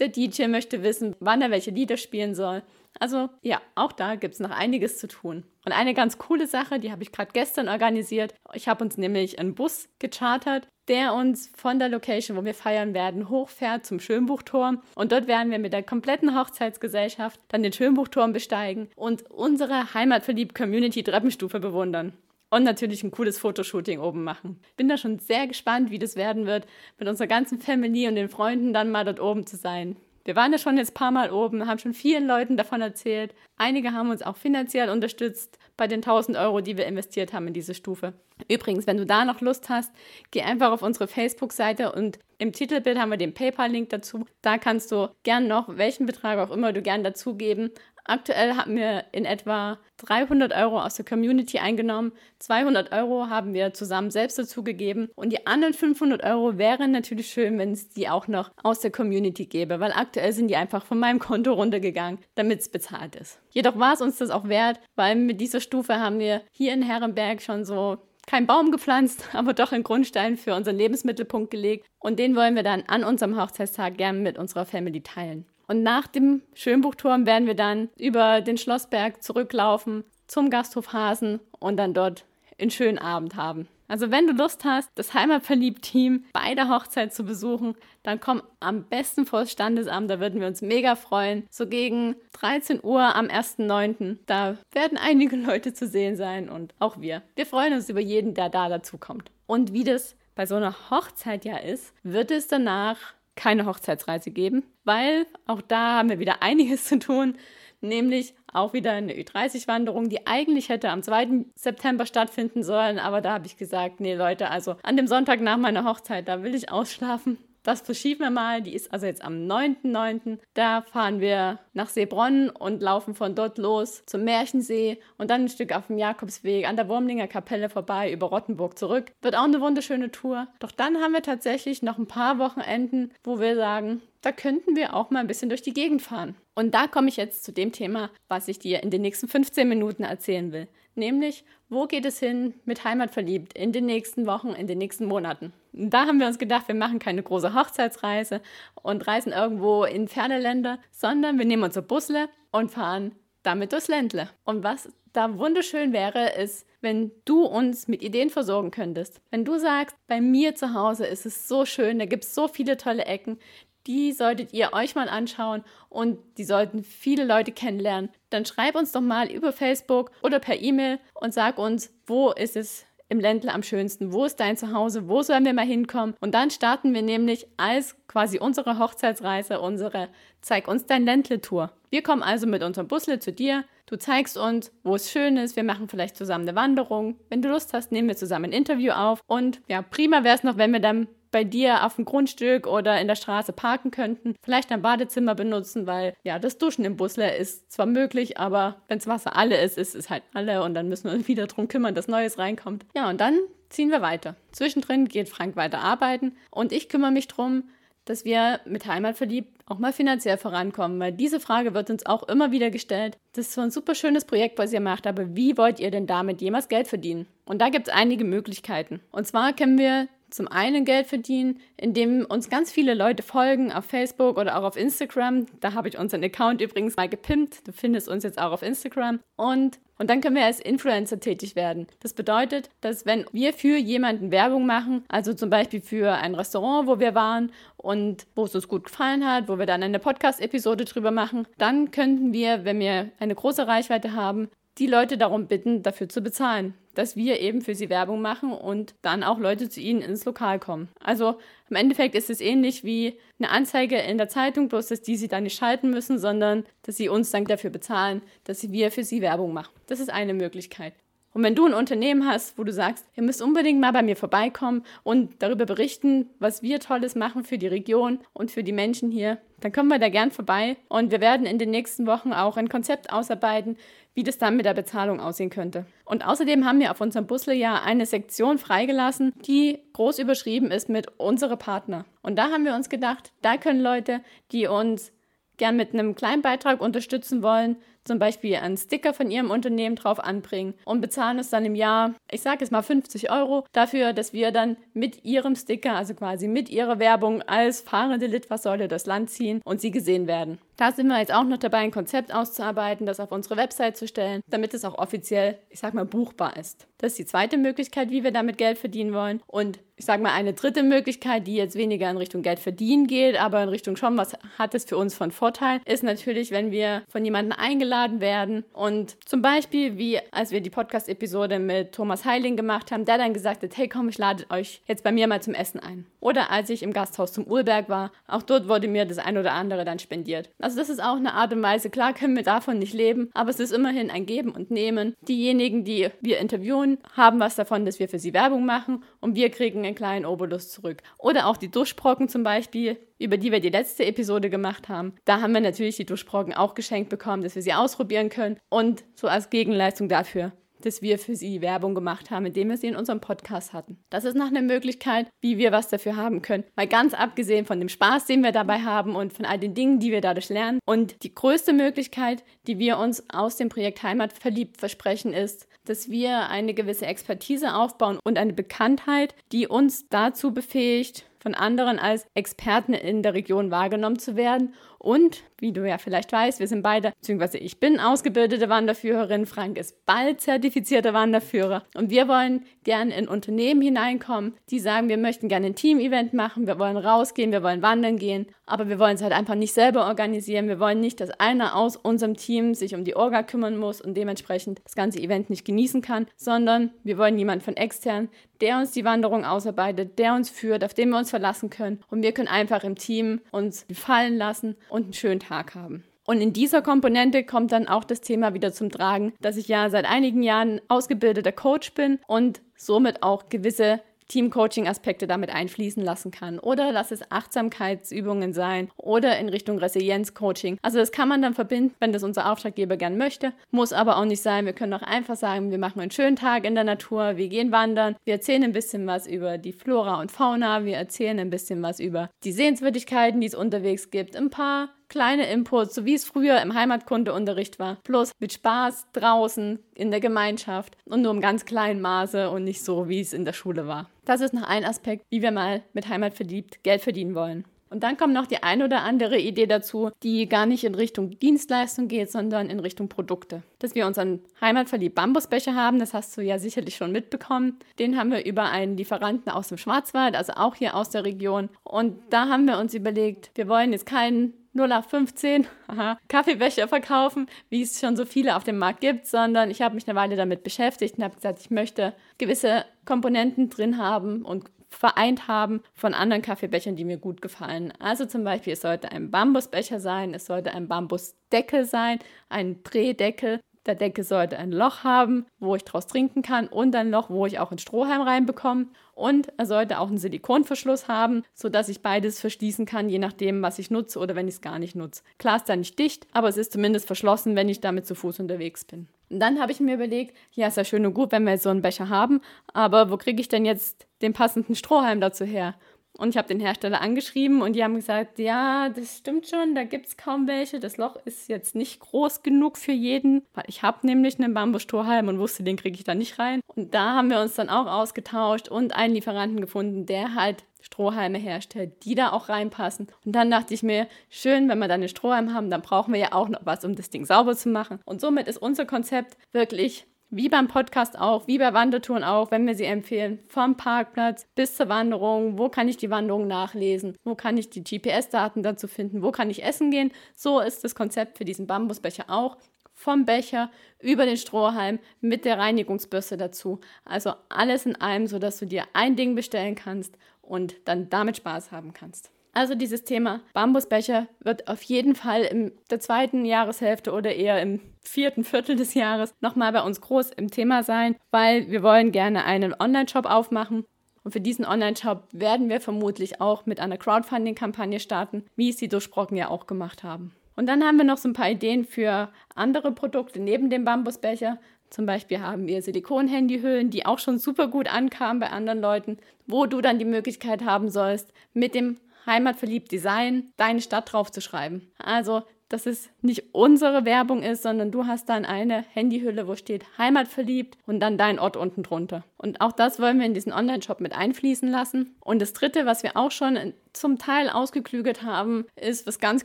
Der 0.00 0.08
DJ 0.08 0.48
möchte 0.48 0.82
wissen, 0.82 1.16
wann 1.20 1.40
er 1.40 1.50
welche 1.50 1.70
Lieder 1.70 1.96
spielen 1.96 2.34
soll. 2.34 2.62
Also 3.00 3.30
ja, 3.42 3.60
auch 3.74 3.92
da 3.92 4.16
gibt 4.16 4.34
es 4.34 4.40
noch 4.40 4.50
einiges 4.50 4.98
zu 4.98 5.08
tun. 5.08 5.44
Und 5.64 5.72
eine 5.72 5.94
ganz 5.94 6.18
coole 6.18 6.46
Sache, 6.46 6.80
die 6.80 6.90
habe 6.90 7.02
ich 7.02 7.12
gerade 7.12 7.30
gestern 7.32 7.68
organisiert. 7.68 8.34
Ich 8.52 8.68
habe 8.68 8.84
uns 8.84 8.96
nämlich 8.96 9.38
einen 9.38 9.54
Bus 9.54 9.88
gechartert, 9.98 10.66
der 10.88 11.14
uns 11.14 11.52
von 11.56 11.78
der 11.78 11.88
Location, 11.88 12.36
wo 12.36 12.44
wir 12.44 12.54
feiern 12.54 12.94
werden, 12.94 13.28
hochfährt 13.28 13.86
zum 13.86 14.00
Schönbuchturm. 14.00 14.82
Und 14.94 15.12
dort 15.12 15.28
werden 15.28 15.50
wir 15.50 15.58
mit 15.58 15.72
der 15.72 15.82
kompletten 15.82 16.36
Hochzeitsgesellschaft 16.36 17.40
dann 17.48 17.62
den 17.62 17.72
Schönbuchturm 17.72 18.32
besteigen 18.32 18.88
und 18.96 19.30
unsere 19.30 19.94
heimatverliebt 19.94 20.54
Community 20.54 21.02
Treppenstufe 21.02 21.60
bewundern. 21.60 22.14
Und 22.50 22.64
natürlich 22.64 23.02
ein 23.02 23.10
cooles 23.10 23.38
Fotoshooting 23.38 24.00
oben 24.00 24.24
machen. 24.24 24.60
Bin 24.76 24.88
da 24.88 24.96
schon 24.96 25.18
sehr 25.18 25.46
gespannt, 25.46 25.90
wie 25.90 25.98
das 25.98 26.16
werden 26.16 26.46
wird, 26.46 26.66
mit 26.98 27.08
unserer 27.08 27.26
ganzen 27.26 27.58
Family 27.58 28.08
und 28.08 28.14
den 28.14 28.28
Freunden 28.28 28.72
dann 28.72 28.90
mal 28.90 29.04
dort 29.04 29.20
oben 29.20 29.46
zu 29.46 29.56
sein. 29.56 29.96
Wir 30.28 30.36
waren 30.36 30.52
ja 30.52 30.58
schon 30.58 30.76
jetzt 30.76 30.90
ein 30.90 30.94
paar 30.94 31.10
Mal 31.10 31.30
oben, 31.30 31.66
haben 31.66 31.78
schon 31.78 31.94
vielen 31.94 32.26
Leuten 32.26 32.58
davon 32.58 32.82
erzählt. 32.82 33.34
Einige 33.56 33.94
haben 33.94 34.10
uns 34.10 34.20
auch 34.20 34.36
finanziell 34.36 34.90
unterstützt 34.90 35.58
bei 35.78 35.86
den 35.86 36.00
1000 36.00 36.36
Euro, 36.36 36.60
die 36.60 36.76
wir 36.76 36.84
investiert 36.84 37.32
haben 37.32 37.46
in 37.46 37.54
diese 37.54 37.72
Stufe. 37.72 38.12
Übrigens, 38.46 38.86
wenn 38.86 38.98
du 38.98 39.06
da 39.06 39.24
noch 39.24 39.40
Lust 39.40 39.70
hast, 39.70 39.90
geh 40.30 40.42
einfach 40.42 40.70
auf 40.70 40.82
unsere 40.82 41.08
Facebook-Seite 41.08 41.92
und 41.92 42.18
im 42.36 42.52
Titelbild 42.52 42.98
haben 42.98 43.10
wir 43.10 43.16
den 43.16 43.32
PayPal-Link 43.32 43.88
dazu. 43.88 44.26
Da 44.42 44.58
kannst 44.58 44.92
du 44.92 45.08
gern 45.22 45.48
noch, 45.48 45.78
welchen 45.78 46.04
Betrag 46.04 46.38
auch 46.38 46.54
immer 46.54 46.74
du 46.74 46.82
gern 46.82 47.02
dazugeben, 47.02 47.70
Aktuell 48.08 48.54
haben 48.54 48.74
wir 48.74 49.04
in 49.12 49.26
etwa 49.26 49.78
300 49.98 50.52
Euro 50.54 50.80
aus 50.80 50.94
der 50.94 51.04
Community 51.04 51.58
eingenommen. 51.58 52.12
200 52.38 52.90
Euro 52.92 53.28
haben 53.28 53.52
wir 53.52 53.74
zusammen 53.74 54.10
selbst 54.10 54.38
dazugegeben. 54.38 55.10
Und 55.14 55.30
die 55.30 55.46
anderen 55.46 55.74
500 55.74 56.24
Euro 56.24 56.56
wären 56.56 56.90
natürlich 56.90 57.28
schön, 57.28 57.58
wenn 57.58 57.72
es 57.72 57.90
die 57.90 58.08
auch 58.08 58.26
noch 58.26 58.50
aus 58.62 58.80
der 58.80 58.90
Community 58.90 59.44
gäbe, 59.44 59.78
weil 59.78 59.92
aktuell 59.92 60.32
sind 60.32 60.48
die 60.48 60.56
einfach 60.56 60.86
von 60.86 60.98
meinem 60.98 61.18
Konto 61.18 61.52
runtergegangen, 61.52 62.18
damit 62.34 62.60
es 62.60 62.70
bezahlt 62.70 63.14
ist. 63.14 63.40
Jedoch 63.50 63.78
war 63.78 63.92
es 63.92 64.00
uns 64.00 64.16
das 64.16 64.30
auch 64.30 64.48
wert, 64.48 64.80
weil 64.96 65.14
mit 65.14 65.40
dieser 65.40 65.60
Stufe 65.60 66.00
haben 66.00 66.18
wir 66.18 66.40
hier 66.50 66.72
in 66.72 66.80
Herrenberg 66.80 67.42
schon 67.42 67.66
so 67.66 67.98
kein 68.26 68.46
Baum 68.46 68.70
gepflanzt, 68.70 69.28
aber 69.34 69.52
doch 69.52 69.72
einen 69.72 69.84
Grundstein 69.84 70.38
für 70.38 70.54
unseren 70.54 70.76
Lebensmittelpunkt 70.76 71.50
gelegt. 71.50 71.86
Und 71.98 72.18
den 72.18 72.36
wollen 72.36 72.56
wir 72.56 72.62
dann 72.62 72.84
an 72.86 73.04
unserem 73.04 73.38
Hochzeitstag 73.38 73.98
gern 73.98 74.22
mit 74.22 74.38
unserer 74.38 74.64
Family 74.64 75.02
teilen. 75.02 75.44
Und 75.68 75.82
nach 75.82 76.06
dem 76.06 76.42
Schönbuchturm 76.54 77.26
werden 77.26 77.46
wir 77.46 77.54
dann 77.54 77.90
über 77.98 78.40
den 78.40 78.58
Schlossberg 78.58 79.22
zurücklaufen 79.22 80.02
zum 80.26 80.50
Gasthof 80.50 80.92
Hasen 80.92 81.40
und 81.60 81.76
dann 81.76 81.94
dort 81.94 82.24
einen 82.58 82.70
schönen 82.70 82.98
Abend 82.98 83.36
haben. 83.36 83.68
Also 83.86 84.10
wenn 84.10 84.26
du 84.26 84.34
Lust 84.34 84.64
hast, 84.64 84.90
das 84.96 85.14
Heimatverliebt-Team 85.14 86.24
bei 86.34 86.54
der 86.54 86.68
Hochzeit 86.68 87.14
zu 87.14 87.24
besuchen, 87.24 87.74
dann 88.02 88.20
komm 88.20 88.42
am 88.60 88.84
besten 88.84 89.24
vor 89.24 89.40
das 89.40 89.52
Standesamt, 89.52 90.10
da 90.10 90.20
würden 90.20 90.40
wir 90.40 90.46
uns 90.46 90.60
mega 90.60 90.94
freuen. 90.94 91.46
So 91.50 91.66
gegen 91.66 92.16
13 92.32 92.80
Uhr 92.82 93.14
am 93.14 93.26
1.9. 93.26 94.18
Da 94.26 94.58
werden 94.72 94.98
einige 94.98 95.36
Leute 95.46 95.72
zu 95.72 95.86
sehen 95.86 96.16
sein 96.16 96.50
und 96.50 96.74
auch 96.78 97.00
wir. 97.00 97.22
Wir 97.34 97.46
freuen 97.46 97.72
uns 97.72 97.88
über 97.88 98.00
jeden, 98.00 98.34
der 98.34 98.50
da 98.50 98.68
dazukommt. 98.68 99.30
Und 99.46 99.72
wie 99.72 99.84
das 99.84 100.16
bei 100.34 100.44
so 100.44 100.54
einer 100.54 100.90
Hochzeit 100.90 101.46
ja 101.46 101.56
ist, 101.56 101.94
wird 102.02 102.30
es 102.30 102.46
danach 102.46 103.14
keine 103.38 103.66
Hochzeitsreise 103.66 104.32
geben, 104.32 104.64
weil 104.84 105.24
auch 105.46 105.62
da 105.62 105.98
haben 105.98 106.10
wir 106.10 106.18
wieder 106.18 106.42
einiges 106.42 106.86
zu 106.86 106.98
tun, 106.98 107.36
nämlich 107.80 108.34
auch 108.52 108.72
wieder 108.72 108.92
eine 108.92 109.14
Ü30-Wanderung, 109.14 110.08
die 110.08 110.26
eigentlich 110.26 110.68
hätte 110.68 110.90
am 110.90 111.04
2. 111.04 111.44
September 111.54 112.04
stattfinden 112.04 112.64
sollen, 112.64 112.98
aber 112.98 113.20
da 113.20 113.34
habe 113.34 113.46
ich 113.46 113.56
gesagt, 113.56 114.00
nee 114.00 114.14
Leute, 114.14 114.50
also 114.50 114.74
an 114.82 114.96
dem 114.96 115.06
Sonntag 115.06 115.40
nach 115.40 115.56
meiner 115.56 115.84
Hochzeit, 115.84 116.26
da 116.26 116.42
will 116.42 116.54
ich 116.54 116.72
ausschlafen. 116.72 117.38
Das 117.62 117.80
verschieben 117.80 118.20
wir 118.20 118.30
mal. 118.30 118.62
Die 118.62 118.74
ist 118.74 118.92
also 118.92 119.06
jetzt 119.06 119.22
am 119.22 119.46
9.9. 119.46 120.38
Da 120.54 120.82
fahren 120.82 121.20
wir 121.20 121.58
nach 121.72 121.88
Seebronn 121.88 122.50
und 122.50 122.82
laufen 122.82 123.14
von 123.14 123.34
dort 123.34 123.58
los 123.58 124.04
zum 124.06 124.24
Märchensee 124.24 124.98
und 125.16 125.30
dann 125.30 125.42
ein 125.42 125.48
Stück 125.48 125.74
auf 125.74 125.88
dem 125.88 125.98
Jakobsweg 125.98 126.68
an 126.68 126.76
der 126.76 126.88
Wurmlinger 126.88 127.28
Kapelle 127.28 127.68
vorbei 127.68 128.12
über 128.12 128.28
Rottenburg 128.28 128.78
zurück. 128.78 129.12
Wird 129.22 129.36
auch 129.36 129.44
eine 129.44 129.60
wunderschöne 129.60 130.10
Tour. 130.10 130.48
Doch 130.60 130.72
dann 130.72 130.98
haben 130.98 131.12
wir 131.12 131.22
tatsächlich 131.22 131.82
noch 131.82 131.98
ein 131.98 132.06
paar 132.06 132.38
Wochenenden, 132.38 133.12
wo 133.22 133.40
wir 133.40 133.56
sagen, 133.56 134.02
da 134.22 134.32
könnten 134.32 134.74
wir 134.74 134.94
auch 134.94 135.10
mal 135.10 135.20
ein 135.20 135.26
bisschen 135.26 135.48
durch 135.48 135.62
die 135.62 135.74
Gegend 135.74 136.02
fahren. 136.02 136.34
Und 136.54 136.74
da 136.74 136.88
komme 136.88 137.08
ich 137.08 137.16
jetzt 137.16 137.44
zu 137.44 137.52
dem 137.52 137.70
Thema, 137.72 138.10
was 138.28 138.48
ich 138.48 138.58
dir 138.58 138.82
in 138.82 138.90
den 138.90 139.02
nächsten 139.02 139.28
15 139.28 139.68
Minuten 139.68 140.02
erzählen 140.02 140.52
will. 140.52 140.68
Nämlich, 140.98 141.44
wo 141.68 141.86
geht 141.86 142.04
es 142.04 142.18
hin 142.18 142.54
mit 142.64 142.82
Heimat 142.82 143.12
verliebt 143.12 143.56
in 143.56 143.70
den 143.70 143.86
nächsten 143.86 144.26
Wochen, 144.26 144.48
in 144.48 144.66
den 144.66 144.78
nächsten 144.78 145.04
Monaten? 145.04 145.52
Da 145.72 146.06
haben 146.06 146.18
wir 146.18 146.26
uns 146.26 146.38
gedacht, 146.38 146.66
wir 146.66 146.74
machen 146.74 146.98
keine 146.98 147.22
große 147.22 147.54
Hochzeitsreise 147.54 148.40
und 148.82 149.06
reisen 149.06 149.32
irgendwo 149.32 149.84
in 149.84 150.08
ferne 150.08 150.40
Länder, 150.40 150.80
sondern 150.90 151.38
wir 151.38 151.44
nehmen 151.44 151.62
unser 151.62 151.82
Busle 151.82 152.28
und 152.50 152.72
fahren 152.72 153.14
damit 153.44 153.72
durchs 153.72 153.86
Ländle. 153.86 154.28
Und 154.44 154.64
was 154.64 154.88
da 155.12 155.38
wunderschön 155.38 155.92
wäre, 155.92 156.32
ist, 156.32 156.66
wenn 156.80 157.12
du 157.24 157.44
uns 157.44 157.86
mit 157.86 158.02
Ideen 158.02 158.30
versorgen 158.30 158.72
könntest. 158.72 159.20
Wenn 159.30 159.44
du 159.44 159.58
sagst, 159.58 159.96
bei 160.08 160.20
mir 160.20 160.56
zu 160.56 160.74
Hause 160.74 161.06
ist 161.06 161.26
es 161.26 161.46
so 161.46 161.64
schön, 161.64 162.00
da 162.00 162.06
gibt 162.06 162.24
es 162.24 162.34
so 162.34 162.48
viele 162.48 162.76
tolle 162.76 163.04
Ecken, 163.04 163.38
die 163.88 164.12
solltet 164.12 164.52
ihr 164.52 164.72
euch 164.72 164.94
mal 164.94 165.08
anschauen 165.08 165.64
und 165.88 166.18
die 166.36 166.44
sollten 166.44 166.84
viele 166.84 167.24
Leute 167.24 167.50
kennenlernen. 167.50 168.10
Dann 168.30 168.44
schreib 168.44 168.76
uns 168.76 168.92
doch 168.92 169.00
mal 169.00 169.30
über 169.30 169.52
Facebook 169.52 170.12
oder 170.22 170.38
per 170.38 170.60
E-Mail 170.60 171.00
und 171.14 171.34
sag 171.34 171.58
uns, 171.58 171.92
wo 172.06 172.30
ist 172.30 172.56
es 172.56 172.84
im 173.08 173.20
Ländle 173.20 173.52
am 173.52 173.62
schönsten? 173.62 174.12
Wo 174.12 174.26
ist 174.26 174.38
dein 174.38 174.58
Zuhause? 174.58 175.08
Wo 175.08 175.22
sollen 175.22 175.46
wir 175.46 175.54
mal 175.54 175.64
hinkommen? 175.64 176.14
Und 176.20 176.34
dann 176.34 176.50
starten 176.50 176.92
wir 176.92 177.00
nämlich 177.02 177.46
als 177.56 177.96
quasi 178.06 178.38
unsere 178.38 178.78
Hochzeitsreise, 178.78 179.60
unsere 179.60 180.08
Zeig 180.40 180.68
uns 180.68 180.86
dein 180.86 181.04
Ländle-Tour. 181.04 181.72
Wir 181.90 182.02
kommen 182.02 182.22
also 182.22 182.46
mit 182.46 182.62
unserem 182.62 182.86
Busle 182.86 183.18
zu 183.18 183.32
dir. 183.32 183.64
Du 183.86 183.96
zeigst 183.96 184.36
uns, 184.36 184.70
wo 184.84 184.94
es 184.94 185.10
schön 185.10 185.36
ist. 185.36 185.56
Wir 185.56 185.64
machen 185.64 185.88
vielleicht 185.88 186.16
zusammen 186.16 186.46
eine 186.46 186.56
Wanderung. 186.56 187.18
Wenn 187.30 187.42
du 187.42 187.48
Lust 187.48 187.72
hast, 187.72 187.90
nehmen 187.90 188.08
wir 188.08 188.16
zusammen 188.16 188.46
ein 188.46 188.52
Interview 188.52 188.92
auf. 188.92 189.20
Und 189.26 189.62
ja, 189.68 189.82
prima 189.82 190.22
wäre 190.22 190.36
es 190.36 190.44
noch, 190.44 190.58
wenn 190.58 190.72
wir 190.72 190.80
dann 190.80 191.08
bei 191.30 191.44
dir 191.44 191.84
auf 191.84 191.96
dem 191.96 192.04
Grundstück 192.04 192.66
oder 192.66 193.00
in 193.00 193.08
der 193.08 193.14
Straße 193.14 193.52
parken 193.52 193.90
könnten. 193.90 194.34
Vielleicht 194.42 194.72
ein 194.72 194.82
Badezimmer 194.82 195.34
benutzen, 195.34 195.86
weil 195.86 196.14
ja, 196.22 196.38
das 196.38 196.58
Duschen 196.58 196.84
im 196.84 196.96
Busler 196.96 197.36
ist 197.36 197.70
zwar 197.70 197.86
möglich, 197.86 198.38
aber 198.38 198.82
wenn 198.88 198.98
das 198.98 199.06
Wasser 199.06 199.36
alle 199.36 199.60
ist, 199.60 199.78
ist 199.78 199.94
es 199.94 200.10
halt 200.10 200.22
alle 200.34 200.62
und 200.62 200.74
dann 200.74 200.88
müssen 200.88 201.08
wir 201.08 201.16
uns 201.16 201.28
wieder 201.28 201.46
darum 201.46 201.68
kümmern, 201.68 201.94
dass 201.94 202.08
Neues 202.08 202.38
reinkommt. 202.38 202.86
Ja, 202.94 203.08
und 203.08 203.20
dann 203.20 203.38
ziehen 203.68 203.90
wir 203.90 204.02
weiter. 204.02 204.36
Zwischendrin 204.52 205.08
geht 205.08 205.28
Frank 205.28 205.56
weiter 205.56 205.80
arbeiten 205.80 206.36
und 206.50 206.72
ich 206.72 206.88
kümmere 206.88 207.12
mich 207.12 207.28
darum, 207.28 207.64
dass 208.04 208.24
wir 208.24 208.60
mit 208.64 208.86
Heimat 208.86 209.16
verliebt 209.16 209.58
auch 209.70 209.78
mal 209.78 209.92
finanziell 209.92 210.38
vorankommen, 210.38 210.98
weil 210.98 211.12
diese 211.12 211.40
Frage 211.40 211.74
wird 211.74 211.90
uns 211.90 212.06
auch 212.06 212.22
immer 212.28 212.50
wieder 212.50 212.70
gestellt. 212.70 213.18
Das 213.34 213.48
ist 213.48 213.54
so 213.54 213.60
ein 213.60 213.70
super 213.70 213.94
schönes 213.94 214.24
Projekt, 214.24 214.58
was 214.58 214.72
ihr 214.72 214.80
macht, 214.80 215.06
aber 215.06 215.36
wie 215.36 215.58
wollt 215.58 215.78
ihr 215.78 215.90
denn 215.90 216.06
damit 216.06 216.40
jemals 216.40 216.68
Geld 216.68 216.88
verdienen? 216.88 217.26
Und 217.44 217.60
da 217.60 217.68
gibt 217.68 217.88
es 217.88 217.94
einige 217.94 218.24
Möglichkeiten. 218.24 219.00
Und 219.10 219.26
zwar 219.26 219.52
können 219.52 219.78
wir 219.78 220.08
zum 220.30 220.48
einen 220.48 220.84
Geld 220.84 221.06
verdienen, 221.06 221.60
indem 221.76 222.24
uns 222.24 222.50
ganz 222.50 222.72
viele 222.72 222.94
Leute 222.94 223.22
folgen 223.22 223.72
auf 223.72 223.84
Facebook 223.84 224.38
oder 224.38 224.58
auch 224.58 224.64
auf 224.64 224.76
Instagram. 224.76 225.46
Da 225.60 225.74
habe 225.74 225.88
ich 225.88 225.98
unseren 225.98 226.24
Account 226.24 226.60
übrigens 226.60 226.96
mal 226.96 227.08
gepimpt. 227.08 227.66
Du 227.66 227.72
findest 227.72 228.08
uns 228.08 228.24
jetzt 228.24 228.38
auch 228.38 228.52
auf 228.52 228.62
Instagram. 228.62 229.20
Und, 229.36 229.78
und 229.98 230.10
dann 230.10 230.20
können 230.20 230.36
wir 230.36 230.44
als 230.44 230.60
Influencer 230.60 231.20
tätig 231.20 231.56
werden. 231.56 231.86
Das 232.00 232.14
bedeutet, 232.14 232.70
dass 232.80 233.06
wenn 233.06 233.24
wir 233.32 233.52
für 233.52 233.76
jemanden 233.76 234.30
Werbung 234.30 234.66
machen, 234.66 235.04
also 235.08 235.34
zum 235.34 235.50
Beispiel 235.50 235.80
für 235.80 236.12
ein 236.12 236.34
Restaurant, 236.34 236.86
wo 236.88 236.98
wir 237.00 237.14
waren 237.14 237.52
und 237.76 238.26
wo 238.34 238.44
es 238.44 238.54
uns 238.54 238.68
gut 238.68 238.84
gefallen 238.84 239.26
hat, 239.26 239.48
wo 239.48 239.58
wir 239.58 239.66
dann 239.66 239.82
eine 239.82 239.98
Podcast-Episode 239.98 240.84
drüber 240.84 241.10
machen, 241.10 241.46
dann 241.58 241.90
könnten 241.90 242.32
wir, 242.32 242.64
wenn 242.64 242.80
wir 242.80 243.10
eine 243.18 243.34
große 243.34 243.66
Reichweite 243.66 244.14
haben, 244.14 244.48
die 244.78 244.86
Leute 244.86 245.18
darum 245.18 245.46
bitten, 245.46 245.82
dafür 245.82 246.08
zu 246.08 246.20
bezahlen, 246.20 246.74
dass 246.94 247.16
wir 247.16 247.40
eben 247.40 247.62
für 247.62 247.74
sie 247.74 247.90
Werbung 247.90 248.20
machen 248.20 248.52
und 248.52 248.94
dann 249.02 249.22
auch 249.22 249.38
Leute 249.38 249.68
zu 249.68 249.80
ihnen 249.80 250.00
ins 250.00 250.24
Lokal 250.24 250.58
kommen. 250.58 250.88
Also 251.00 251.38
im 251.68 251.76
Endeffekt 251.76 252.14
ist 252.14 252.30
es 252.30 252.40
ähnlich 252.40 252.84
wie 252.84 253.18
eine 253.38 253.50
Anzeige 253.50 253.96
in 253.96 254.18
der 254.18 254.28
Zeitung, 254.28 254.68
bloß 254.68 254.88
dass 254.88 255.02
die 255.02 255.16
sie 255.16 255.28
dann 255.28 255.44
nicht 255.44 255.58
schalten 255.58 255.90
müssen, 255.90 256.18
sondern 256.18 256.64
dass 256.82 256.96
sie 256.96 257.08
uns 257.08 257.30
dann 257.30 257.44
dafür 257.44 257.70
bezahlen, 257.70 258.22
dass 258.44 258.70
wir 258.70 258.90
für 258.90 259.04
sie 259.04 259.20
Werbung 259.20 259.52
machen. 259.52 259.74
Das 259.86 260.00
ist 260.00 260.10
eine 260.10 260.34
Möglichkeit. 260.34 260.94
Und 261.38 261.44
wenn 261.44 261.54
du 261.54 261.66
ein 261.66 261.74
Unternehmen 261.74 262.26
hast, 262.26 262.58
wo 262.58 262.64
du 262.64 262.72
sagst, 262.72 263.06
ihr 263.14 263.22
müsst 263.22 263.40
unbedingt 263.40 263.80
mal 263.80 263.92
bei 263.92 264.02
mir 264.02 264.16
vorbeikommen 264.16 264.82
und 265.04 265.40
darüber 265.40 265.66
berichten, 265.66 266.28
was 266.40 266.64
wir 266.64 266.80
Tolles 266.80 267.14
machen 267.14 267.44
für 267.44 267.58
die 267.58 267.68
Region 267.68 268.18
und 268.32 268.50
für 268.50 268.64
die 268.64 268.72
Menschen 268.72 269.12
hier, 269.12 269.38
dann 269.60 269.70
kommen 269.70 269.88
wir 269.88 270.00
da 270.00 270.08
gern 270.08 270.32
vorbei. 270.32 270.78
Und 270.88 271.12
wir 271.12 271.20
werden 271.20 271.46
in 271.46 271.58
den 271.58 271.70
nächsten 271.70 272.08
Wochen 272.08 272.32
auch 272.32 272.56
ein 272.56 272.68
Konzept 272.68 273.12
ausarbeiten, 273.12 273.76
wie 274.14 274.24
das 274.24 274.38
dann 274.38 274.56
mit 274.56 274.66
der 274.66 274.74
Bezahlung 274.74 275.20
aussehen 275.20 275.48
könnte. 275.48 275.86
Und 276.04 276.26
außerdem 276.26 276.64
haben 276.64 276.80
wir 276.80 276.90
auf 276.90 277.00
unserem 277.00 277.28
Busle 277.28 277.54
ja 277.54 277.82
eine 277.82 278.06
Sektion 278.06 278.58
freigelassen, 278.58 279.32
die 279.46 279.78
groß 279.92 280.18
überschrieben 280.18 280.72
ist 280.72 280.88
mit 280.88 281.06
unsere 281.18 281.56
Partner. 281.56 282.04
Und 282.20 282.34
da 282.34 282.50
haben 282.50 282.64
wir 282.64 282.74
uns 282.74 282.88
gedacht, 282.88 283.30
da 283.42 283.58
können 283.58 283.80
Leute, 283.80 284.22
die 284.50 284.66
uns 284.66 285.12
gern 285.56 285.76
mit 285.76 285.92
einem 285.92 286.16
kleinen 286.16 286.42
Beitrag 286.42 286.80
unterstützen 286.80 287.44
wollen, 287.44 287.76
zum 288.08 288.18
Beispiel 288.18 288.56
einen 288.56 288.76
Sticker 288.76 289.14
von 289.14 289.30
ihrem 289.30 289.50
Unternehmen 289.50 289.94
drauf 289.94 290.18
anbringen 290.18 290.74
und 290.84 291.00
bezahlen 291.00 291.38
es 291.38 291.50
dann 291.50 291.64
im 291.64 291.76
Jahr, 291.76 292.14
ich 292.30 292.40
sage 292.40 292.60
jetzt 292.60 292.72
mal 292.72 292.82
50 292.82 293.30
Euro, 293.30 293.64
dafür, 293.72 294.12
dass 294.12 294.32
wir 294.32 294.50
dann 294.50 294.76
mit 294.94 295.24
ihrem 295.24 295.54
Sticker, 295.54 295.94
also 295.94 296.14
quasi 296.14 296.48
mit 296.48 296.68
ihrer 296.68 296.98
Werbung 296.98 297.42
als 297.42 297.82
fahrende 297.82 298.26
Litfaßsäule 298.26 298.88
das 298.88 299.06
Land 299.06 299.30
ziehen 299.30 299.60
und 299.64 299.80
sie 299.80 299.92
gesehen 299.92 300.26
werden. 300.26 300.58
Da 300.78 300.92
sind 300.92 301.08
wir 301.08 301.18
jetzt 301.18 301.34
auch 301.34 301.42
noch 301.42 301.58
dabei, 301.58 301.78
ein 301.78 301.90
Konzept 301.90 302.32
auszuarbeiten, 302.32 303.04
das 303.04 303.18
auf 303.18 303.32
unsere 303.32 303.56
Website 303.56 303.96
zu 303.96 304.06
stellen, 304.06 304.42
damit 304.48 304.74
es 304.74 304.84
auch 304.84 304.96
offiziell, 304.96 305.58
ich 305.70 305.80
sag 305.80 305.92
mal, 305.92 306.04
buchbar 306.04 306.56
ist. 306.56 306.86
Das 306.98 307.12
ist 307.12 307.18
die 307.18 307.26
zweite 307.26 307.58
Möglichkeit, 307.58 308.10
wie 308.10 308.22
wir 308.22 308.30
damit 308.30 308.58
Geld 308.58 308.78
verdienen 308.78 309.12
wollen. 309.12 309.40
Und 309.48 309.80
ich 309.96 310.04
sage 310.04 310.22
mal, 310.22 310.32
eine 310.32 310.52
dritte 310.52 310.84
Möglichkeit, 310.84 311.48
die 311.48 311.56
jetzt 311.56 311.74
weniger 311.74 312.08
in 312.08 312.16
Richtung 312.16 312.42
Geld 312.42 312.60
verdienen 312.60 313.08
geht, 313.08 313.40
aber 313.40 313.60
in 313.64 313.68
Richtung 313.68 313.96
schon, 313.96 314.16
was 314.16 314.36
hat 314.56 314.72
es 314.76 314.84
für 314.84 314.96
uns 314.96 315.16
von 315.16 315.32
Vorteil, 315.32 315.80
ist 315.84 316.04
natürlich, 316.04 316.52
wenn 316.52 316.70
wir 316.70 317.02
von 317.08 317.24
jemandem 317.24 317.58
eingeladen 317.58 317.97
werden 318.20 318.64
und 318.72 319.16
zum 319.28 319.42
Beispiel, 319.42 319.98
wie 319.98 320.18
als 320.30 320.50
wir 320.50 320.60
die 320.60 320.70
Podcast-Episode 320.70 321.58
mit 321.58 321.92
Thomas 321.92 322.24
Heiling 322.24 322.56
gemacht 322.56 322.90
haben, 322.90 323.04
der 323.04 323.18
dann 323.18 323.34
gesagt 323.34 323.62
hat, 323.62 323.76
hey 323.76 323.88
komm, 323.88 324.08
ich 324.08 324.18
lade 324.18 324.44
euch 324.50 324.82
jetzt 324.86 325.04
bei 325.04 325.12
mir 325.12 325.26
mal 325.26 325.42
zum 325.42 325.54
Essen 325.54 325.80
ein. 325.80 326.06
Oder 326.20 326.50
als 326.50 326.70
ich 326.70 326.82
im 326.82 326.92
Gasthaus 326.92 327.32
zum 327.32 327.44
Urberg 327.44 327.88
war, 327.88 328.12
auch 328.26 328.42
dort 328.42 328.68
wurde 328.68 328.88
mir 328.88 329.04
das 329.04 329.18
ein 329.18 329.36
oder 329.36 329.52
andere 329.52 329.84
dann 329.84 329.98
spendiert. 329.98 330.50
Also 330.58 330.76
das 330.76 330.88
ist 330.88 331.02
auch 331.02 331.16
eine 331.16 331.34
Art 331.34 331.52
und 331.52 331.62
Weise, 331.62 331.90
klar 331.90 332.12
können 332.14 332.36
wir 332.36 332.42
davon 332.42 332.78
nicht 332.78 332.94
leben, 332.94 333.30
aber 333.34 333.50
es 333.50 333.60
ist 333.60 333.72
immerhin 333.72 334.10
ein 334.10 334.26
Geben 334.26 334.50
und 334.50 334.70
Nehmen. 334.70 335.14
Diejenigen, 335.22 335.84
die 335.84 336.08
wir 336.20 336.38
interviewen, 336.38 336.98
haben 337.16 337.40
was 337.40 337.56
davon, 337.56 337.84
dass 337.84 337.98
wir 337.98 338.08
für 338.08 338.18
sie 338.18 338.34
Werbung 338.34 338.64
machen 338.64 339.02
und 339.20 339.36
wir 339.36 339.50
kriegen 339.50 339.84
einen 339.84 339.94
kleinen 339.94 340.26
Obolus 340.26 340.70
zurück. 340.70 341.02
Oder 341.18 341.46
auch 341.46 341.56
die 341.56 341.70
Duschbrocken 341.70 342.28
zum 342.28 342.42
Beispiel, 342.42 342.98
über 343.18 343.36
die 343.36 343.52
wir 343.52 343.60
die 343.60 343.70
letzte 343.70 344.04
Episode 344.04 344.50
gemacht 344.50 344.88
haben. 344.88 345.14
Da 345.24 345.40
haben 345.40 345.52
wir 345.52 345.60
natürlich 345.60 345.96
die 345.96 346.06
Duschbrocken 346.06 346.54
auch 346.54 346.74
geschenkt 346.74 347.10
bekommen, 347.10 347.42
dass 347.42 347.54
wir 347.54 347.62
sie 347.62 347.74
ausprobieren 347.74 348.28
können 348.28 348.58
und 348.68 349.04
so 349.14 349.28
als 349.28 349.50
Gegenleistung 349.50 350.08
dafür 350.08 350.52
dass 350.82 351.02
wir 351.02 351.18
für 351.18 351.34
sie 351.34 351.60
Werbung 351.60 351.94
gemacht 351.94 352.30
haben, 352.30 352.46
indem 352.46 352.70
wir 352.70 352.76
sie 352.76 352.88
in 352.88 352.96
unserem 352.96 353.20
Podcast 353.20 353.72
hatten. 353.72 353.98
Das 354.10 354.24
ist 354.24 354.36
noch 354.36 354.46
eine 354.46 354.62
Möglichkeit, 354.62 355.28
wie 355.40 355.58
wir 355.58 355.72
was 355.72 355.88
dafür 355.88 356.16
haben 356.16 356.42
können. 356.42 356.64
Mal 356.76 356.86
ganz 356.86 357.14
abgesehen 357.14 357.66
von 357.66 357.78
dem 357.78 357.88
Spaß, 357.88 358.26
den 358.26 358.42
wir 358.42 358.52
dabei 358.52 358.80
haben 358.80 359.16
und 359.16 359.32
von 359.32 359.44
all 359.44 359.58
den 359.58 359.74
Dingen, 359.74 360.00
die 360.00 360.12
wir 360.12 360.20
dadurch 360.20 360.48
lernen. 360.48 360.78
Und 360.84 361.22
die 361.22 361.34
größte 361.34 361.72
Möglichkeit, 361.72 362.44
die 362.66 362.78
wir 362.78 362.98
uns 362.98 363.24
aus 363.30 363.56
dem 363.56 363.68
Projekt 363.68 364.02
Heimat 364.02 364.32
verliebt 364.32 364.78
versprechen, 364.78 365.32
ist, 365.32 365.66
dass 365.84 366.10
wir 366.10 366.48
eine 366.48 366.74
gewisse 366.74 367.06
Expertise 367.06 367.74
aufbauen 367.74 368.18
und 368.22 368.38
eine 368.38 368.52
Bekanntheit, 368.52 369.34
die 369.52 369.66
uns 369.66 370.08
dazu 370.08 370.52
befähigt, 370.52 371.24
von 371.38 371.54
anderen 371.54 371.98
als 371.98 372.26
Experten 372.34 372.94
in 372.94 373.22
der 373.22 373.34
Region 373.34 373.70
wahrgenommen 373.70 374.18
zu 374.18 374.36
werden 374.36 374.74
und 375.08 375.42
wie 375.56 375.72
du 375.72 375.88
ja 375.88 375.96
vielleicht 375.96 376.30
weißt, 376.30 376.60
wir 376.60 376.68
sind 376.68 376.82
beide, 376.82 377.12
beziehungsweise 377.12 377.56
ich 377.56 377.80
bin 377.80 377.98
ausgebildete 377.98 378.68
Wanderführerin, 378.68 379.46
Frank 379.46 379.78
ist 379.78 380.04
bald 380.04 380.42
zertifizierter 380.42 381.14
Wanderführer. 381.14 381.82
Und 381.94 382.10
wir 382.10 382.28
wollen 382.28 382.66
gerne 382.84 383.16
in 383.16 383.26
Unternehmen 383.26 383.80
hineinkommen, 383.80 384.52
die 384.68 384.78
sagen, 384.78 385.08
wir 385.08 385.16
möchten 385.16 385.48
gerne 385.48 385.68
ein 385.68 385.74
Team-Event 385.74 386.34
machen, 386.34 386.66
wir 386.66 386.78
wollen 386.78 386.98
rausgehen, 386.98 387.52
wir 387.52 387.62
wollen 387.62 387.80
wandern 387.80 388.18
gehen, 388.18 388.48
aber 388.68 388.88
wir 388.88 388.98
wollen 388.98 389.14
es 389.14 389.22
halt 389.22 389.32
einfach 389.32 389.54
nicht 389.54 389.72
selber 389.72 390.06
organisieren. 390.06 390.68
Wir 390.68 390.78
wollen 390.78 391.00
nicht, 391.00 391.20
dass 391.20 391.30
einer 391.30 391.74
aus 391.74 391.96
unserem 391.96 392.36
Team 392.36 392.74
sich 392.74 392.94
um 392.94 393.04
die 393.04 393.16
Orga 393.16 393.42
kümmern 393.42 393.78
muss 393.78 394.00
und 394.00 394.14
dementsprechend 394.14 394.80
das 394.84 394.94
ganze 394.94 395.20
Event 395.20 395.48
nicht 395.48 395.64
genießen 395.64 396.02
kann, 396.02 396.26
sondern 396.36 396.90
wir 397.02 397.18
wollen 397.18 397.38
jemanden 397.38 397.64
von 397.64 397.76
extern, 397.76 398.28
der 398.60 398.78
uns 398.78 398.92
die 398.92 399.04
Wanderung 399.04 399.44
ausarbeitet, 399.44 400.18
der 400.18 400.34
uns 400.34 400.50
führt, 400.50 400.84
auf 400.84 400.94
den 400.94 401.10
wir 401.10 401.18
uns 401.18 401.30
verlassen 401.30 401.70
können. 401.70 402.00
Und 402.10 402.22
wir 402.22 402.32
können 402.32 402.48
einfach 402.48 402.84
im 402.84 402.96
Team 402.96 403.40
uns 403.52 403.86
fallen 403.92 404.36
lassen 404.36 404.76
und 404.98 405.04
einen 405.04 405.12
schönen 405.14 405.40
Tag 405.40 405.74
haben. 405.74 406.04
Und 406.24 406.42
in 406.42 406.52
dieser 406.52 406.82
Komponente 406.82 407.42
kommt 407.42 407.72
dann 407.72 407.88
auch 407.88 408.04
das 408.04 408.20
Thema 408.20 408.52
wieder 408.52 408.70
zum 408.72 408.90
Tragen, 408.90 409.32
dass 409.40 409.56
ich 409.56 409.66
ja 409.66 409.88
seit 409.88 410.04
einigen 410.04 410.42
Jahren 410.42 410.80
ausgebildeter 410.88 411.52
Coach 411.52 411.94
bin 411.94 412.18
und 412.26 412.60
somit 412.76 413.22
auch 413.22 413.48
gewisse 413.48 414.00
Teamcoaching-Aspekte 414.28 415.26
damit 415.26 415.50
einfließen 415.50 416.02
lassen 416.02 416.30
kann. 416.30 416.58
Oder 416.58 416.92
lass 416.92 417.10
es 417.10 417.30
Achtsamkeitsübungen 417.30 418.52
sein 418.52 418.90
oder 418.96 419.38
in 419.38 419.48
Richtung 419.48 419.78
Resilienz-Coaching. 419.78 420.78
Also 420.82 420.98
das 420.98 421.12
kann 421.12 421.28
man 421.28 421.42
dann 421.42 421.54
verbinden, 421.54 421.94
wenn 421.98 422.12
das 422.12 422.22
unser 422.22 422.50
Auftraggeber 422.50 422.96
gern 422.96 423.18
möchte. 423.18 423.52
Muss 423.70 423.92
aber 423.92 424.18
auch 424.18 424.24
nicht 424.24 424.42
sein. 424.42 424.66
Wir 424.66 424.72
können 424.72 424.94
auch 424.94 425.02
einfach 425.02 425.36
sagen, 425.36 425.70
wir 425.70 425.78
machen 425.78 426.00
einen 426.00 426.10
schönen 426.10 426.36
Tag 426.36 426.64
in 426.64 426.74
der 426.74 426.84
Natur, 426.84 427.36
wir 427.36 427.48
gehen 427.48 427.72
wandern, 427.72 428.16
wir 428.24 428.34
erzählen 428.34 428.64
ein 428.64 428.72
bisschen 428.72 429.06
was 429.06 429.26
über 429.26 429.58
die 429.58 429.72
Flora 429.72 430.20
und 430.20 430.30
Fauna, 430.30 430.84
wir 430.84 430.96
erzählen 430.96 431.38
ein 431.38 431.50
bisschen 431.50 431.82
was 431.82 432.00
über 432.00 432.30
die 432.44 432.52
Sehenswürdigkeiten, 432.52 433.40
die 433.40 433.46
es 433.46 433.54
unterwegs 433.54 434.10
gibt, 434.10 434.36
ein 434.36 434.50
paar 434.50 434.90
kleine 435.08 435.50
Inputs, 435.50 435.94
so 435.94 436.04
wie 436.04 436.14
es 436.14 436.24
früher 436.24 436.60
im 436.60 436.74
Heimatkundeunterricht 436.74 437.78
war. 437.78 437.98
Plus 438.04 438.32
mit 438.38 438.52
Spaß 438.52 439.06
draußen 439.12 439.78
in 439.94 440.10
der 440.10 440.20
Gemeinschaft 440.20 440.96
und 441.04 441.22
nur 441.22 441.32
im 441.32 441.40
ganz 441.40 441.64
kleinen 441.64 442.00
Maße 442.00 442.50
und 442.50 442.64
nicht 442.64 442.84
so, 442.84 443.08
wie 443.08 443.20
es 443.20 443.32
in 443.32 443.44
der 443.44 443.52
Schule 443.52 443.86
war. 443.86 444.08
Das 444.24 444.40
ist 444.40 444.54
noch 444.54 444.68
ein 444.68 444.84
Aspekt, 444.84 445.24
wie 445.30 445.42
wir 445.42 445.50
mal 445.50 445.82
mit 445.92 446.08
Heimat 446.08 446.34
verliebt 446.34 446.82
Geld 446.82 447.02
verdienen 447.02 447.34
wollen. 447.34 447.64
Und 447.90 448.02
dann 448.02 448.16
kommt 448.16 448.34
noch 448.34 448.46
die 448.46 448.62
ein 448.62 448.82
oder 448.82 449.02
andere 449.02 449.38
Idee 449.38 449.66
dazu, 449.66 450.10
die 450.22 450.48
gar 450.48 450.66
nicht 450.66 450.84
in 450.84 450.94
Richtung 450.94 451.38
Dienstleistung 451.38 452.08
geht, 452.08 452.30
sondern 452.30 452.68
in 452.68 452.80
Richtung 452.80 453.08
Produkte. 453.08 453.62
Dass 453.78 453.94
wir 453.94 454.06
unseren 454.06 454.40
Heimatverliebt 454.60 455.14
Bambusbecher 455.14 455.74
haben, 455.74 455.98
das 455.98 456.14
hast 456.14 456.36
du 456.36 456.42
ja 456.42 456.58
sicherlich 456.58 456.96
schon 456.96 457.12
mitbekommen. 457.12 457.78
Den 457.98 458.18
haben 458.18 458.30
wir 458.30 458.44
über 458.44 458.64
einen 458.64 458.96
Lieferanten 458.96 459.50
aus 459.50 459.68
dem 459.68 459.78
Schwarzwald, 459.78 460.36
also 460.36 460.52
auch 460.54 460.74
hier 460.74 460.94
aus 460.94 461.10
der 461.10 461.24
Region. 461.24 461.70
Und 461.82 462.18
da 462.30 462.48
haben 462.48 462.66
wir 462.66 462.78
uns 462.78 462.94
überlegt, 462.94 463.50
wir 463.54 463.68
wollen 463.68 463.92
jetzt 463.92 464.06
keinen 464.06 464.52
0815 464.74 465.66
aha, 465.88 466.18
Kaffeebecher 466.28 466.88
verkaufen, 466.88 467.48
wie 467.68 467.82
es 467.82 468.00
schon 468.00 468.16
so 468.16 468.24
viele 468.24 468.56
auf 468.56 468.64
dem 468.64 468.78
Markt 468.78 469.00
gibt, 469.00 469.26
sondern 469.26 469.70
ich 469.70 469.82
habe 469.82 469.94
mich 469.94 470.08
eine 470.08 470.18
Weile 470.18 470.36
damit 470.36 470.62
beschäftigt 470.62 471.18
und 471.18 471.24
habe 471.24 471.34
gesagt, 471.34 471.60
ich 471.60 471.70
möchte 471.70 472.14
gewisse 472.38 472.84
Komponenten 473.04 473.70
drin 473.70 473.98
haben 473.98 474.42
und 474.42 474.70
vereint 474.90 475.48
haben 475.48 475.82
von 475.94 476.14
anderen 476.14 476.42
Kaffeebechern, 476.42 476.96
die 476.96 477.04
mir 477.04 477.18
gut 477.18 477.42
gefallen. 477.42 477.92
Also 477.98 478.24
zum 478.24 478.44
Beispiel, 478.44 478.72
es 478.72 478.80
sollte 478.80 479.12
ein 479.12 479.30
Bambusbecher 479.30 480.00
sein, 480.00 480.34
es 480.34 480.46
sollte 480.46 480.72
ein 480.72 480.88
Bambusdeckel 480.88 481.84
sein, 481.84 482.18
ein 482.48 482.82
Drehdeckel, 482.82 483.60
der 483.88 483.94
Deckel 483.94 484.22
sollte 484.22 484.58
ein 484.58 484.70
Loch 484.70 485.02
haben, 485.02 485.46
wo 485.58 485.74
ich 485.74 485.84
draus 485.84 486.06
trinken 486.06 486.42
kann 486.42 486.68
und 486.68 486.94
ein 486.94 487.10
Loch, 487.10 487.30
wo 487.30 487.46
ich 487.46 487.58
auch 487.58 487.70
einen 487.70 487.78
Strohhalm 487.78 488.22
reinbekomme. 488.22 488.86
Und 489.14 489.48
er 489.56 489.66
sollte 489.66 489.98
auch 489.98 490.08
einen 490.08 490.18
Silikonverschluss 490.18 491.08
haben, 491.08 491.42
sodass 491.52 491.88
ich 491.88 492.02
beides 492.02 492.40
verschließen 492.40 492.86
kann, 492.86 493.08
je 493.08 493.18
nachdem, 493.18 493.62
was 493.62 493.80
ich 493.80 493.90
nutze 493.90 494.20
oder 494.20 494.36
wenn 494.36 494.46
ich 494.46 494.54
es 494.54 494.60
gar 494.60 494.78
nicht 494.78 494.94
nutze. 494.94 495.22
Klar 495.38 495.56
ist 495.56 495.68
da 495.68 495.74
nicht 495.74 495.98
dicht, 495.98 496.28
aber 496.32 496.48
es 496.48 496.56
ist 496.56 496.72
zumindest 496.72 497.06
verschlossen, 497.06 497.56
wenn 497.56 497.68
ich 497.68 497.80
damit 497.80 498.06
zu 498.06 498.14
Fuß 498.14 498.38
unterwegs 498.38 498.84
bin. 498.84 499.08
Und 499.30 499.40
dann 499.40 499.60
habe 499.60 499.72
ich 499.72 499.80
mir 499.80 499.94
überlegt, 499.94 500.36
ja, 500.52 500.68
ist 500.68 500.76
ja 500.76 500.84
schön 500.84 501.04
und 501.04 501.14
gut, 501.14 501.32
wenn 501.32 501.44
wir 501.44 501.58
so 501.58 501.68
einen 501.70 501.82
Becher 501.82 502.08
haben, 502.08 502.40
aber 502.72 503.10
wo 503.10 503.16
kriege 503.16 503.40
ich 503.40 503.48
denn 503.48 503.64
jetzt 503.64 504.06
den 504.22 504.32
passenden 504.32 504.74
Strohhalm 504.74 505.20
dazu 505.20 505.44
her? 505.44 505.74
Und 506.18 506.30
ich 506.30 506.36
habe 506.36 506.48
den 506.48 506.58
Hersteller 506.58 507.00
angeschrieben 507.00 507.62
und 507.62 507.74
die 507.74 507.84
haben 507.84 507.94
gesagt, 507.94 508.40
ja, 508.40 508.88
das 508.88 509.18
stimmt 509.18 509.46
schon, 509.46 509.76
da 509.76 509.84
gibt 509.84 510.08
es 510.08 510.16
kaum 510.16 510.48
welche. 510.48 510.80
Das 510.80 510.96
Loch 510.96 511.16
ist 511.24 511.48
jetzt 511.48 511.76
nicht 511.76 512.00
groß 512.00 512.42
genug 512.42 512.76
für 512.76 512.92
jeden, 512.92 513.46
weil 513.54 513.64
ich 513.68 513.82
habe 513.82 514.04
nämlich 514.04 514.38
einen 514.38 514.52
Bambusstrohhalm 514.52 515.28
und 515.28 515.38
wusste, 515.38 515.62
den 515.62 515.76
kriege 515.76 515.96
ich 515.96 516.02
da 516.02 516.16
nicht 516.16 516.40
rein. 516.40 516.60
Und 516.66 516.92
da 516.92 517.14
haben 517.14 517.30
wir 517.30 517.40
uns 517.40 517.54
dann 517.54 517.68
auch 517.68 517.86
ausgetauscht 517.86 518.68
und 518.68 518.96
einen 518.96 519.14
Lieferanten 519.14 519.60
gefunden, 519.60 520.06
der 520.06 520.34
halt 520.34 520.64
Strohhalme 520.80 521.38
herstellt, 521.38 522.04
die 522.04 522.16
da 522.16 522.32
auch 522.32 522.48
reinpassen. 522.48 523.06
Und 523.24 523.32
dann 523.32 523.50
dachte 523.50 523.72
ich 523.72 523.84
mir, 523.84 524.08
schön, 524.28 524.68
wenn 524.68 524.78
wir 524.78 524.88
dann 524.88 525.00
einen 525.00 525.08
Strohhalm 525.08 525.54
haben, 525.54 525.70
dann 525.70 525.82
brauchen 525.82 526.12
wir 526.12 526.20
ja 526.20 526.32
auch 526.32 526.48
noch 526.48 526.60
was, 526.64 526.84
um 526.84 526.96
das 526.96 527.10
Ding 527.10 527.26
sauber 527.26 527.54
zu 527.54 527.68
machen. 527.68 528.00
Und 528.04 528.20
somit 528.20 528.48
ist 528.48 528.58
unser 528.58 528.86
Konzept 528.86 529.36
wirklich 529.52 530.06
wie 530.30 530.48
beim 530.48 530.68
Podcast 530.68 531.18
auch, 531.18 531.46
wie 531.46 531.58
bei 531.58 531.72
Wandertouren 531.72 532.24
auch, 532.24 532.50
wenn 532.50 532.66
wir 532.66 532.74
sie 532.74 532.84
empfehlen, 532.84 533.38
vom 533.46 533.76
Parkplatz 533.76 534.46
bis 534.54 534.76
zur 534.76 534.88
Wanderung, 534.88 535.58
wo 535.58 535.68
kann 535.68 535.88
ich 535.88 535.96
die 535.96 536.10
Wanderung 536.10 536.46
nachlesen, 536.46 537.16
wo 537.24 537.34
kann 537.34 537.56
ich 537.56 537.70
die 537.70 537.82
GPS-Daten 537.82 538.62
dazu 538.62 538.88
finden, 538.88 539.22
wo 539.22 539.32
kann 539.32 539.50
ich 539.50 539.64
essen 539.64 539.90
gehen. 539.90 540.12
So 540.34 540.60
ist 540.60 540.84
das 540.84 540.94
Konzept 540.94 541.38
für 541.38 541.44
diesen 541.44 541.66
Bambusbecher 541.66 542.24
auch. 542.28 542.58
Vom 542.92 543.24
Becher 543.24 543.70
über 544.00 544.26
den 544.26 544.36
Strohhalm 544.36 544.98
mit 545.20 545.44
der 545.44 545.56
Reinigungsbürste 545.56 546.36
dazu. 546.36 546.80
Also 547.04 547.32
alles 547.48 547.86
in 547.86 547.94
einem, 547.96 548.26
sodass 548.26 548.58
du 548.58 548.66
dir 548.66 548.84
ein 548.92 549.14
Ding 549.14 549.36
bestellen 549.36 549.76
kannst 549.76 550.18
und 550.42 550.76
dann 550.84 551.08
damit 551.08 551.36
Spaß 551.36 551.70
haben 551.70 551.92
kannst. 551.92 552.32
Also 552.58 552.74
dieses 552.74 553.04
Thema 553.04 553.40
Bambusbecher 553.52 554.26
wird 554.40 554.66
auf 554.66 554.82
jeden 554.82 555.14
Fall 555.14 555.42
in 555.42 555.70
der 555.92 556.00
zweiten 556.00 556.44
Jahreshälfte 556.44 557.12
oder 557.12 557.32
eher 557.32 557.62
im 557.62 557.78
vierten 558.02 558.42
Viertel 558.42 558.74
des 558.74 558.94
Jahres 558.94 559.32
nochmal 559.40 559.70
bei 559.70 559.80
uns 559.80 560.00
groß 560.00 560.30
im 560.30 560.50
Thema 560.50 560.82
sein, 560.82 561.14
weil 561.30 561.70
wir 561.70 561.84
wollen 561.84 562.10
gerne 562.10 562.44
einen 562.44 562.74
Online-Shop 562.76 563.26
aufmachen. 563.26 563.84
Und 564.24 564.32
für 564.32 564.40
diesen 564.40 564.64
Online-Shop 564.64 565.28
werden 565.30 565.68
wir 565.68 565.80
vermutlich 565.80 566.40
auch 566.40 566.66
mit 566.66 566.80
einer 566.80 566.96
Crowdfunding-Kampagne 566.96 568.00
starten, 568.00 568.44
wie 568.56 568.70
es 568.70 568.76
die 568.76 568.88
Durchbrocken 568.88 569.36
ja 569.36 569.50
auch 569.50 569.68
gemacht 569.68 570.02
haben. 570.02 570.34
Und 570.56 570.66
dann 570.66 570.82
haben 570.82 570.96
wir 570.96 571.04
noch 571.04 571.18
so 571.18 571.28
ein 571.28 571.34
paar 571.34 571.52
Ideen 571.52 571.84
für 571.84 572.28
andere 572.56 572.90
Produkte 572.90 573.38
neben 573.38 573.70
dem 573.70 573.84
Bambusbecher. 573.84 574.58
Zum 574.90 575.06
Beispiel 575.06 575.38
haben 575.38 575.68
wir 575.68 575.80
Silikon-Handyhüllen, 575.80 576.90
die 576.90 577.06
auch 577.06 577.20
schon 577.20 577.38
super 577.38 577.68
gut 577.68 577.86
ankamen 577.86 578.40
bei 578.40 578.50
anderen 578.50 578.80
Leuten, 578.80 579.18
wo 579.46 579.66
du 579.66 579.80
dann 579.80 580.00
die 580.00 580.04
Möglichkeit 580.04 580.64
haben 580.64 580.90
sollst, 580.90 581.32
mit 581.54 581.76
dem 581.76 581.98
heimatverliebt 582.28 582.92
Design 582.92 583.52
deine 583.56 583.80
Stadt 583.80 584.12
drauf 584.12 584.30
zu 584.30 584.40
schreiben. 584.40 584.92
Also 584.98 585.42
dass 585.68 585.86
es 585.86 586.08
nicht 586.22 586.54
unsere 586.54 587.04
Werbung 587.04 587.42
ist, 587.42 587.62
sondern 587.62 587.90
du 587.90 588.06
hast 588.06 588.28
dann 588.28 588.44
eine 588.44 588.84
Handyhülle, 588.92 589.46
wo 589.46 589.54
steht 589.54 589.84
Heimat 589.98 590.28
verliebt 590.28 590.78
und 590.86 591.00
dann 591.00 591.18
dein 591.18 591.38
Ort 591.38 591.56
unten 591.56 591.82
drunter. 591.82 592.24
Und 592.36 592.60
auch 592.60 592.72
das 592.72 593.00
wollen 593.00 593.18
wir 593.18 593.26
in 593.26 593.34
diesen 593.34 593.52
Online-Shop 593.52 594.00
mit 594.00 594.14
einfließen 594.14 594.70
lassen. 594.70 595.16
Und 595.20 595.42
das 595.42 595.52
dritte, 595.52 595.86
was 595.86 596.02
wir 596.02 596.16
auch 596.16 596.30
schon 596.30 596.72
zum 596.92 597.18
Teil 597.18 597.50
ausgeklügelt 597.50 598.22
haben, 598.22 598.66
ist 598.76 599.06
was 599.06 599.18
ganz 599.18 599.44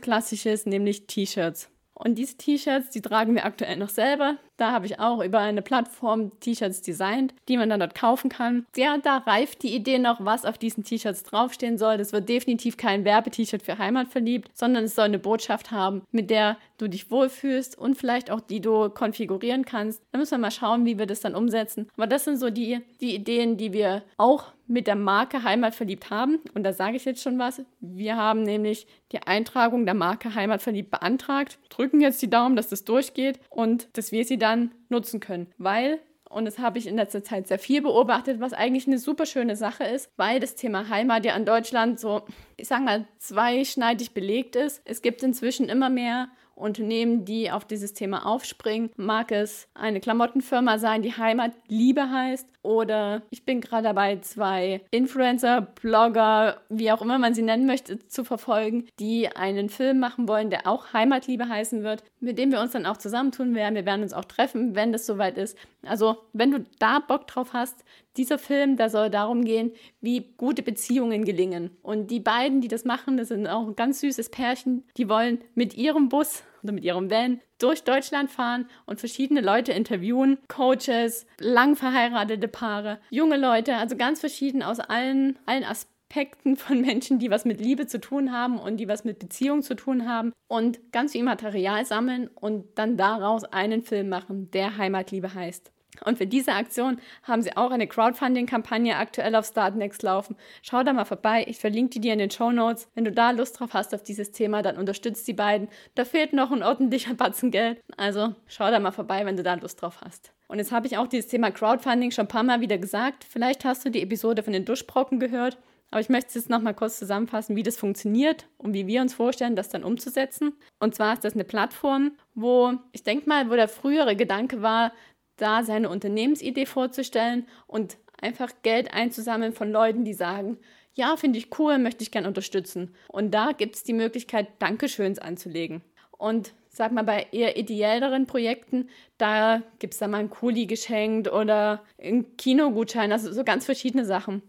klassisches, 0.00 0.66
nämlich 0.66 1.06
T-Shirts. 1.06 1.70
Und 1.92 2.16
diese 2.16 2.36
T-Shirts, 2.36 2.90
die 2.90 3.02
tragen 3.02 3.34
wir 3.34 3.44
aktuell 3.44 3.76
noch 3.76 3.90
selber. 3.90 4.38
Da 4.56 4.72
habe 4.72 4.86
ich 4.86 5.00
auch 5.00 5.22
über 5.22 5.40
eine 5.40 5.62
Plattform 5.62 6.38
T-Shirts 6.40 6.82
designt, 6.82 7.34
die 7.48 7.56
man 7.56 7.70
dann 7.70 7.80
dort 7.80 7.94
kaufen 7.94 8.30
kann. 8.30 8.66
Ja, 8.76 8.98
da 8.98 9.18
reift 9.18 9.62
die 9.62 9.74
Idee 9.74 9.98
noch, 9.98 10.24
was 10.24 10.44
auf 10.44 10.58
diesen 10.58 10.84
T-Shirts 10.84 11.24
draufstehen 11.24 11.78
soll. 11.78 11.98
Das 11.98 12.12
wird 12.12 12.28
definitiv 12.28 12.76
kein 12.76 13.04
Werbe-T-Shirt 13.04 13.62
für 13.62 13.78
Heimat 13.78 14.08
verliebt, 14.08 14.50
sondern 14.54 14.84
es 14.84 14.94
soll 14.94 15.06
eine 15.06 15.18
Botschaft 15.18 15.70
haben, 15.70 16.02
mit 16.12 16.30
der 16.30 16.56
du 16.78 16.88
dich 16.88 17.10
wohlfühlst 17.10 17.78
und 17.78 17.96
vielleicht 17.96 18.30
auch 18.30 18.40
die 18.40 18.60
du 18.60 18.88
konfigurieren 18.90 19.64
kannst. 19.64 20.02
Da 20.12 20.18
müssen 20.18 20.32
wir 20.32 20.38
mal 20.38 20.50
schauen, 20.50 20.84
wie 20.84 20.98
wir 20.98 21.06
das 21.06 21.20
dann 21.20 21.34
umsetzen. 21.34 21.88
Aber 21.96 22.06
das 22.06 22.24
sind 22.24 22.38
so 22.38 22.50
die, 22.50 22.80
die 23.00 23.14
Ideen, 23.14 23.56
die 23.56 23.72
wir 23.72 24.02
auch 24.16 24.52
mit 24.66 24.86
der 24.86 24.96
Marke 24.96 25.42
Heimat 25.42 25.74
verliebt 25.74 26.10
haben. 26.10 26.40
Und 26.54 26.64
da 26.64 26.72
sage 26.72 26.96
ich 26.96 27.04
jetzt 27.04 27.22
schon 27.22 27.38
was. 27.38 27.62
Wir 27.80 28.16
haben 28.16 28.42
nämlich 28.42 28.86
die 29.12 29.22
Eintragung 29.22 29.84
der 29.84 29.94
Marke 29.94 30.34
Heimat 30.34 30.62
verliebt 30.62 30.90
beantragt, 30.90 31.58
drücken 31.68 32.00
jetzt 32.00 32.22
die 32.22 32.30
Daumen, 32.30 32.56
dass 32.56 32.68
das 32.68 32.84
durchgeht 32.84 33.38
und 33.50 33.88
dass 33.92 34.10
wir 34.10 34.24
sie 34.24 34.38
dann 34.44 34.72
nutzen 34.90 35.20
können. 35.20 35.48
Weil 35.58 36.00
und 36.34 36.46
das 36.46 36.58
habe 36.58 36.78
ich 36.78 36.88
in 36.88 36.96
letzter 36.96 37.22
Zeit 37.22 37.46
sehr 37.46 37.60
viel 37.60 37.80
beobachtet, 37.80 38.40
was 38.40 38.52
eigentlich 38.52 38.88
eine 38.88 38.98
super 38.98 39.24
schöne 39.24 39.54
Sache 39.54 39.84
ist, 39.84 40.10
weil 40.16 40.40
das 40.40 40.56
Thema 40.56 40.88
Heimat 40.88 41.24
ja 41.24 41.36
in 41.36 41.44
Deutschland 41.44 42.00
so, 42.00 42.22
ich 42.56 42.66
sage 42.66 42.82
mal, 42.82 43.06
zweischneidig 43.18 44.14
belegt 44.14 44.56
ist. 44.56 44.82
Es 44.84 45.00
gibt 45.00 45.22
inzwischen 45.22 45.68
immer 45.68 45.90
mehr 45.90 46.28
Unternehmen, 46.54 47.24
die 47.24 47.50
auf 47.50 47.64
dieses 47.64 47.94
Thema 47.94 48.26
aufspringen. 48.26 48.90
Mag 48.96 49.32
es 49.32 49.68
eine 49.74 50.00
Klamottenfirma 50.00 50.78
sein, 50.78 51.02
die 51.02 51.16
Heimatliebe 51.16 52.10
heißt, 52.10 52.48
oder 52.62 53.22
ich 53.30 53.44
bin 53.44 53.60
gerade 53.60 53.84
dabei, 53.84 54.16
zwei 54.16 54.80
Influencer, 54.90 55.60
Blogger, 55.60 56.62
wie 56.70 56.90
auch 56.90 57.02
immer 57.02 57.18
man 57.18 57.34
sie 57.34 57.42
nennen 57.42 57.66
möchte, 57.66 57.98
zu 58.08 58.24
verfolgen, 58.24 58.86
die 58.98 59.28
einen 59.28 59.68
Film 59.68 60.00
machen 60.00 60.28
wollen, 60.28 60.48
der 60.48 60.66
auch 60.66 60.92
Heimatliebe 60.94 61.48
heißen 61.48 61.82
wird, 61.82 62.02
mit 62.20 62.38
dem 62.38 62.50
wir 62.50 62.60
uns 62.60 62.72
dann 62.72 62.86
auch 62.86 62.96
zusammentun 62.96 63.54
werden. 63.54 63.74
Wir 63.74 63.84
werden 63.84 64.02
uns 64.02 64.14
auch 64.14 64.24
treffen, 64.24 64.74
wenn 64.74 64.92
das 64.92 65.04
soweit 65.04 65.36
ist. 65.36 65.58
Also, 65.84 66.16
wenn 66.32 66.50
du 66.50 66.64
da 66.78 67.00
Bock 67.00 67.26
drauf 67.26 67.52
hast, 67.52 67.84
dieser 68.16 68.38
Film, 68.38 68.76
da 68.76 68.88
soll 68.88 69.10
darum 69.10 69.44
gehen, 69.44 69.72
wie 70.00 70.34
gute 70.36 70.62
Beziehungen 70.62 71.24
gelingen. 71.24 71.70
Und 71.82 72.10
die 72.10 72.20
beiden, 72.20 72.60
die 72.60 72.68
das 72.68 72.84
machen, 72.84 73.16
das 73.16 73.28
sind 73.28 73.46
auch 73.46 73.66
ein 73.66 73.76
ganz 73.76 74.00
süßes 74.00 74.30
Pärchen, 74.30 74.84
die 74.96 75.08
wollen 75.08 75.38
mit 75.54 75.74
ihrem 75.74 76.08
Bus 76.08 76.44
oder 76.62 76.72
mit 76.72 76.84
ihrem 76.84 77.10
Van 77.10 77.40
durch 77.58 77.84
Deutschland 77.84 78.30
fahren 78.30 78.68
und 78.86 79.00
verschiedene 79.00 79.40
Leute 79.40 79.72
interviewen. 79.72 80.38
Coaches, 80.48 81.26
lang 81.38 81.76
verheiratete 81.76 82.48
Paare, 82.48 82.98
junge 83.10 83.36
Leute, 83.36 83.76
also 83.76 83.96
ganz 83.96 84.20
verschieden 84.20 84.62
aus 84.62 84.80
allen, 84.80 85.38
allen 85.46 85.64
Aspekten 85.64 86.56
von 86.56 86.80
Menschen, 86.80 87.18
die 87.18 87.30
was 87.30 87.44
mit 87.44 87.60
Liebe 87.60 87.86
zu 87.86 88.00
tun 88.00 88.32
haben 88.32 88.58
und 88.58 88.78
die 88.78 88.88
was 88.88 89.04
mit 89.04 89.18
Beziehung 89.18 89.62
zu 89.62 89.74
tun 89.74 90.08
haben 90.08 90.32
und 90.48 90.92
ganz 90.92 91.12
viel 91.12 91.24
Material 91.24 91.84
sammeln 91.84 92.28
und 92.28 92.66
dann 92.76 92.96
daraus 92.96 93.44
einen 93.44 93.82
Film 93.82 94.08
machen, 94.08 94.50
der 94.52 94.76
Heimatliebe 94.76 95.34
heißt. 95.34 95.73
Und 96.04 96.18
für 96.18 96.26
diese 96.26 96.52
Aktion 96.52 96.98
haben 97.22 97.42
sie 97.42 97.56
auch 97.56 97.70
eine 97.70 97.86
Crowdfunding-Kampagne 97.86 98.96
aktuell 98.96 99.34
auf 99.34 99.46
Startnext 99.46 100.02
laufen. 100.02 100.36
Schau 100.62 100.82
da 100.82 100.92
mal 100.92 101.04
vorbei. 101.04 101.44
Ich 101.48 101.58
verlinke 101.58 101.90
die 101.90 102.00
dir 102.00 102.12
in 102.12 102.18
den 102.18 102.30
Show 102.30 102.50
Notes. 102.50 102.88
Wenn 102.94 103.04
du 103.04 103.12
da 103.12 103.30
Lust 103.30 103.60
drauf 103.60 103.74
hast 103.74 103.94
auf 103.94 104.02
dieses 104.02 104.32
Thema, 104.32 104.62
dann 104.62 104.76
unterstützt 104.76 105.26
die 105.28 105.32
beiden. 105.32 105.68
Da 105.94 106.04
fehlt 106.04 106.32
noch 106.32 106.50
ein 106.50 106.62
ordentlicher 106.62 107.14
Batzen 107.14 107.50
Geld. 107.50 107.80
Also 107.96 108.34
schau 108.46 108.70
da 108.70 108.80
mal 108.80 108.92
vorbei, 108.92 109.24
wenn 109.26 109.36
du 109.36 109.42
da 109.42 109.54
Lust 109.54 109.82
drauf 109.82 110.00
hast. 110.04 110.32
Und 110.48 110.58
jetzt 110.58 110.72
habe 110.72 110.86
ich 110.86 110.98
auch 110.98 111.06
dieses 111.06 111.30
Thema 111.30 111.50
Crowdfunding 111.50 112.10
schon 112.10 112.26
ein 112.26 112.28
paar 112.28 112.42
Mal 112.42 112.60
wieder 112.60 112.78
gesagt. 112.78 113.24
Vielleicht 113.24 113.64
hast 113.64 113.84
du 113.84 113.90
die 113.90 114.02
Episode 114.02 114.42
von 114.42 114.52
den 114.52 114.64
Duschbrocken 114.64 115.18
gehört. 115.18 115.58
Aber 115.90 116.00
ich 116.00 116.08
möchte 116.08 116.36
jetzt 116.36 116.50
nochmal 116.50 116.74
kurz 116.74 116.98
zusammenfassen, 116.98 117.54
wie 117.54 117.62
das 117.62 117.76
funktioniert 117.76 118.48
und 118.58 118.74
wie 118.74 118.88
wir 118.88 119.00
uns 119.00 119.14
vorstellen, 119.14 119.54
das 119.54 119.68
dann 119.68 119.84
umzusetzen. 119.84 120.52
Und 120.80 120.96
zwar 120.96 121.12
ist 121.12 121.24
das 121.24 121.34
eine 121.34 121.44
Plattform, 121.44 122.16
wo 122.34 122.72
ich 122.90 123.04
denke 123.04 123.28
mal, 123.28 123.48
wo 123.48 123.54
der 123.54 123.68
frühere 123.68 124.16
Gedanke 124.16 124.60
war, 124.60 124.92
da 125.36 125.64
seine 125.64 125.88
Unternehmensidee 125.88 126.66
vorzustellen 126.66 127.46
und 127.66 127.98
einfach 128.20 128.50
Geld 128.62 128.92
einzusammeln 128.92 129.52
von 129.52 129.70
Leuten, 129.70 130.04
die 130.04 130.14
sagen, 130.14 130.58
ja, 130.94 131.16
finde 131.16 131.38
ich 131.38 131.58
cool, 131.58 131.78
möchte 131.78 132.02
ich 132.02 132.10
gerne 132.10 132.28
unterstützen. 132.28 132.94
Und 133.08 133.32
da 133.32 133.52
gibt 133.52 133.76
es 133.76 133.82
die 133.82 133.92
Möglichkeit, 133.92 134.48
Dankeschöns 134.60 135.18
anzulegen. 135.18 135.82
Und 136.16 136.54
sag 136.68 136.92
mal, 136.92 137.02
bei 137.02 137.26
eher 137.32 137.56
ideelleren 137.56 138.26
Projekten, 138.26 138.88
da 139.18 139.62
gibt 139.78 139.94
es 139.94 140.00
dann 140.00 140.12
mal 140.12 140.18
ein 140.18 140.30
Kuli 140.30 140.66
geschenkt 140.66 141.30
oder 141.30 141.84
einen 142.00 142.36
Kinogutschein, 142.36 143.12
also 143.12 143.32
so 143.32 143.44
ganz 143.44 143.64
verschiedene 143.64 144.04
Sachen. 144.04 144.42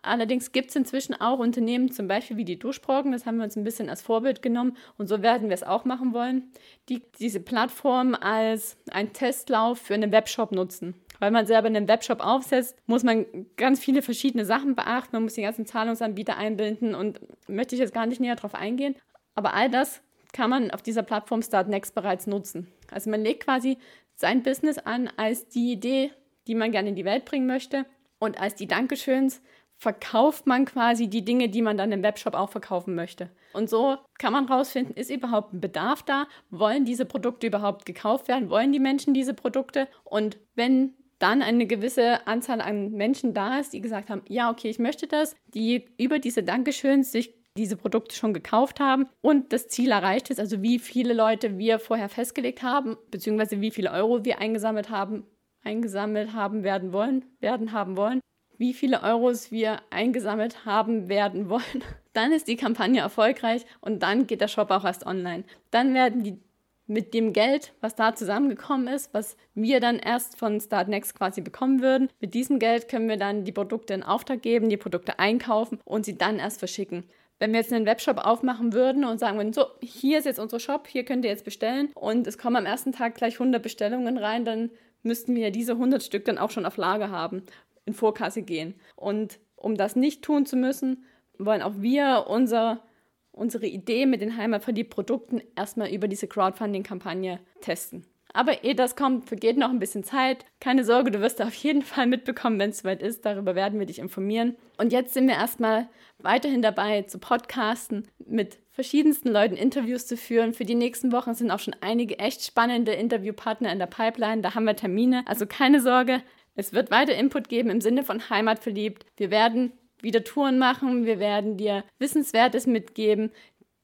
Allerdings 0.00 0.52
gibt 0.52 0.70
es 0.70 0.76
inzwischen 0.76 1.20
auch 1.20 1.38
Unternehmen, 1.38 1.90
zum 1.90 2.08
Beispiel 2.08 2.36
wie 2.36 2.44
die 2.44 2.58
Duschbrocken, 2.58 3.12
das 3.12 3.26
haben 3.26 3.36
wir 3.36 3.44
uns 3.44 3.56
ein 3.56 3.64
bisschen 3.64 3.90
als 3.90 4.00
Vorbild 4.02 4.40
genommen 4.40 4.76
und 4.96 5.08
so 5.08 5.22
werden 5.22 5.48
wir 5.48 5.54
es 5.54 5.62
auch 5.62 5.84
machen 5.84 6.14
wollen, 6.14 6.50
die 6.88 7.02
diese 7.18 7.40
Plattform 7.40 8.14
als 8.14 8.78
ein 8.90 9.12
Testlauf 9.12 9.78
für 9.78 9.94
einen 9.94 10.12
Webshop 10.12 10.52
nutzen. 10.52 10.94
Weil 11.18 11.30
man 11.30 11.46
selber 11.46 11.68
einen 11.68 11.86
Webshop 11.86 12.20
aufsetzt, 12.20 12.76
muss 12.86 13.04
man 13.04 13.26
ganz 13.56 13.78
viele 13.78 14.02
verschiedene 14.02 14.44
Sachen 14.44 14.74
beachten. 14.74 15.10
Man 15.12 15.22
muss 15.22 15.34
die 15.34 15.42
ganzen 15.42 15.66
Zahlungsanbieter 15.66 16.36
einbinden 16.36 16.96
und 16.96 17.20
möchte 17.46 17.76
ich 17.76 17.80
jetzt 17.80 17.94
gar 17.94 18.06
nicht 18.06 18.20
näher 18.20 18.34
darauf 18.34 18.56
eingehen. 18.56 18.96
Aber 19.36 19.54
all 19.54 19.70
das 19.70 20.02
kann 20.32 20.50
man 20.50 20.72
auf 20.72 20.82
dieser 20.82 21.04
Plattform 21.04 21.42
Startnext 21.42 21.94
bereits 21.94 22.26
nutzen. 22.26 22.66
Also 22.90 23.08
man 23.08 23.22
legt 23.22 23.44
quasi 23.44 23.78
sein 24.14 24.42
Business 24.42 24.78
an 24.78 25.10
als 25.16 25.46
die 25.48 25.70
Idee, 25.70 26.10
die 26.48 26.54
man 26.54 26.72
gerne 26.72 26.88
in 26.88 26.96
die 26.96 27.04
Welt 27.04 27.24
bringen 27.24 27.46
möchte 27.46 27.86
und 28.18 28.40
als 28.40 28.54
die 28.54 28.66
Dankeschöns 28.66 29.42
verkauft 29.82 30.46
man 30.46 30.64
quasi 30.64 31.08
die 31.08 31.24
Dinge, 31.24 31.48
die 31.48 31.60
man 31.60 31.76
dann 31.76 31.90
im 31.90 32.04
Webshop 32.04 32.34
auch 32.34 32.50
verkaufen 32.50 32.94
möchte. 32.94 33.30
Und 33.52 33.68
so 33.68 33.98
kann 34.16 34.32
man 34.32 34.44
rausfinden, 34.44 34.94
ist 34.94 35.10
überhaupt 35.10 35.52
ein 35.52 35.60
Bedarf 35.60 36.04
da? 36.04 36.28
Wollen 36.50 36.84
diese 36.84 37.04
Produkte 37.04 37.48
überhaupt 37.48 37.84
gekauft 37.84 38.28
werden? 38.28 38.48
Wollen 38.48 38.70
die 38.70 38.78
Menschen 38.78 39.12
diese 39.12 39.34
Produkte? 39.34 39.88
Und 40.04 40.38
wenn 40.54 40.94
dann 41.18 41.42
eine 41.42 41.66
gewisse 41.66 42.24
Anzahl 42.28 42.60
an 42.60 42.92
Menschen 42.92 43.34
da 43.34 43.58
ist, 43.58 43.72
die 43.72 43.80
gesagt 43.80 44.08
haben, 44.08 44.22
ja, 44.28 44.52
okay, 44.52 44.70
ich 44.70 44.78
möchte 44.78 45.08
das, 45.08 45.34
die 45.52 45.86
über 45.98 46.20
diese 46.20 46.44
Dankeschöns 46.44 47.10
sich 47.10 47.34
diese 47.56 47.76
Produkte 47.76 48.14
schon 48.14 48.32
gekauft 48.32 48.78
haben 48.78 49.08
und 49.20 49.52
das 49.52 49.66
Ziel 49.66 49.90
erreicht 49.90 50.30
ist, 50.30 50.38
also 50.38 50.62
wie 50.62 50.78
viele 50.78 51.12
Leute 51.12 51.58
wir 51.58 51.80
vorher 51.80 52.08
festgelegt 52.08 52.62
haben, 52.62 52.96
beziehungsweise 53.10 53.60
wie 53.60 53.72
viele 53.72 53.90
Euro 53.90 54.24
wir 54.24 54.38
eingesammelt 54.38 54.90
haben, 54.90 55.26
eingesammelt 55.64 56.34
haben 56.34 56.62
werden 56.62 56.92
wollen, 56.92 57.24
werden 57.40 57.72
haben 57.72 57.96
wollen, 57.96 58.20
wie 58.62 58.74
viele 58.74 59.02
Euros 59.02 59.50
wir 59.50 59.80
eingesammelt 59.90 60.64
haben 60.64 61.08
werden 61.08 61.48
wollen. 61.48 61.82
Dann 62.12 62.30
ist 62.30 62.46
die 62.46 62.54
Kampagne 62.54 63.00
erfolgreich 63.00 63.66
und 63.80 64.04
dann 64.04 64.28
geht 64.28 64.40
der 64.40 64.46
Shop 64.46 64.70
auch 64.70 64.84
erst 64.84 65.04
online. 65.04 65.42
Dann 65.72 65.94
werden 65.94 66.22
die 66.22 66.38
mit 66.86 67.12
dem 67.12 67.32
Geld, 67.32 67.72
was 67.80 67.96
da 67.96 68.14
zusammengekommen 68.14 68.86
ist, 68.86 69.12
was 69.14 69.36
wir 69.54 69.80
dann 69.80 69.98
erst 69.98 70.38
von 70.38 70.60
Startnext 70.60 71.16
quasi 71.16 71.40
bekommen 71.40 71.80
würden, 71.80 72.08
mit 72.20 72.34
diesem 72.34 72.58
Geld 72.58 72.88
können 72.88 73.08
wir 73.08 73.16
dann 73.16 73.44
die 73.44 73.52
Produkte 73.52 73.94
in 73.94 74.02
Auftrag 74.02 74.42
geben, 74.42 74.68
die 74.68 74.76
Produkte 74.76 75.18
einkaufen 75.18 75.80
und 75.84 76.04
sie 76.04 76.18
dann 76.18 76.38
erst 76.38 76.58
verschicken. 76.58 77.04
Wenn 77.38 77.52
wir 77.52 77.60
jetzt 77.60 77.72
einen 77.72 77.86
Webshop 77.86 78.18
aufmachen 78.18 78.74
würden 78.74 79.04
und 79.04 79.18
sagen 79.18 79.38
würden, 79.38 79.54
so, 79.54 79.64
hier 79.80 80.18
ist 80.18 80.26
jetzt 80.26 80.38
unser 80.38 80.60
Shop, 80.60 80.86
hier 80.86 81.04
könnt 81.04 81.24
ihr 81.24 81.30
jetzt 81.30 81.44
bestellen 81.44 81.88
und 81.94 82.26
es 82.26 82.38
kommen 82.38 82.56
am 82.56 82.66
ersten 82.66 82.92
Tag 82.92 83.14
gleich 83.14 83.34
100 83.34 83.60
Bestellungen 83.62 84.18
rein, 84.18 84.44
dann 84.44 84.70
müssten 85.02 85.34
wir 85.34 85.50
diese 85.50 85.72
100 85.72 86.02
Stück 86.02 86.26
dann 86.26 86.38
auch 86.38 86.50
schon 86.50 86.66
auf 86.66 86.76
Lager 86.76 87.10
haben 87.10 87.42
in 87.84 87.94
Vorkasse 87.94 88.42
gehen. 88.42 88.74
Und 88.96 89.40
um 89.56 89.76
das 89.76 89.96
nicht 89.96 90.22
tun 90.22 90.46
zu 90.46 90.56
müssen, 90.56 91.04
wollen 91.38 91.62
auch 91.62 91.74
wir 91.76 92.26
unser, 92.28 92.82
unsere 93.30 93.66
Idee 93.66 94.06
mit 94.06 94.20
den 94.20 94.36
Heimatverliebt-Produkten 94.36 95.42
erstmal 95.56 95.90
über 95.90 96.08
diese 96.08 96.28
Crowdfunding-Kampagne 96.28 97.40
testen. 97.60 98.06
Aber 98.34 98.64
ehe 98.64 98.74
das 98.74 98.96
kommt, 98.96 99.28
vergeht 99.28 99.58
noch 99.58 99.70
ein 99.70 99.78
bisschen 99.78 100.04
Zeit. 100.04 100.46
Keine 100.58 100.84
Sorge, 100.84 101.10
du 101.10 101.20
wirst 101.20 101.42
auf 101.42 101.54
jeden 101.54 101.82
Fall 101.82 102.06
mitbekommen, 102.06 102.58
wenn 102.58 102.70
es 102.70 102.78
soweit 102.78 103.02
ist. 103.02 103.26
Darüber 103.26 103.54
werden 103.54 103.78
wir 103.78 103.86
dich 103.86 103.98
informieren. 103.98 104.56
Und 104.78 104.92
jetzt 104.92 105.12
sind 105.12 105.28
wir 105.28 105.34
erstmal 105.34 105.88
weiterhin 106.18 106.62
dabei 106.62 107.02
zu 107.02 107.18
podcasten, 107.18 108.08
mit 108.24 108.58
verschiedensten 108.70 109.28
Leuten 109.28 109.56
Interviews 109.56 110.06
zu 110.06 110.16
führen. 110.16 110.54
Für 110.54 110.64
die 110.64 110.74
nächsten 110.74 111.12
Wochen 111.12 111.34
sind 111.34 111.50
auch 111.50 111.58
schon 111.58 111.76
einige 111.82 112.18
echt 112.18 112.42
spannende 112.42 112.92
Interviewpartner 112.92 113.70
in 113.70 113.78
der 113.78 113.86
Pipeline. 113.86 114.40
Da 114.40 114.54
haben 114.54 114.64
wir 114.64 114.76
Termine. 114.76 115.24
Also 115.26 115.46
keine 115.46 115.82
Sorge, 115.82 116.22
es 116.54 116.72
wird 116.72 116.90
weiter 116.90 117.14
Input 117.14 117.48
geben 117.48 117.70
im 117.70 117.80
Sinne 117.80 118.04
von 118.04 118.28
Heimat 118.30 118.62
verliebt. 118.62 119.06
Wir 119.16 119.30
werden 119.30 119.72
wieder 120.00 120.24
Touren 120.24 120.58
machen, 120.58 121.06
wir 121.06 121.18
werden 121.18 121.56
dir 121.56 121.84
Wissenswertes 121.98 122.66
mitgeben, 122.66 123.30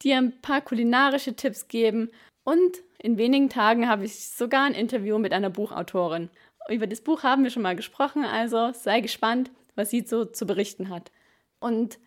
dir 0.01 0.17
ein 0.17 0.41
paar 0.41 0.61
kulinarische 0.61 1.35
Tipps 1.35 1.67
geben 1.67 2.11
und 2.43 2.83
in 2.97 3.17
wenigen 3.17 3.49
Tagen 3.49 3.87
habe 3.87 4.05
ich 4.05 4.29
sogar 4.29 4.65
ein 4.65 4.73
Interview 4.73 5.17
mit 5.17 5.33
einer 5.33 5.49
Buchautorin. 5.49 6.29
Über 6.69 6.87
das 6.87 7.01
Buch 7.01 7.23
haben 7.23 7.43
wir 7.43 7.51
schon 7.51 7.63
mal 7.63 7.75
gesprochen, 7.75 8.25
also 8.25 8.71
sei 8.73 8.99
gespannt, 8.99 9.51
was 9.75 9.89
sie 9.89 10.01
so 10.01 10.25
zu 10.25 10.45
berichten 10.45 10.89
hat. 10.89 11.11
Und 11.59 11.99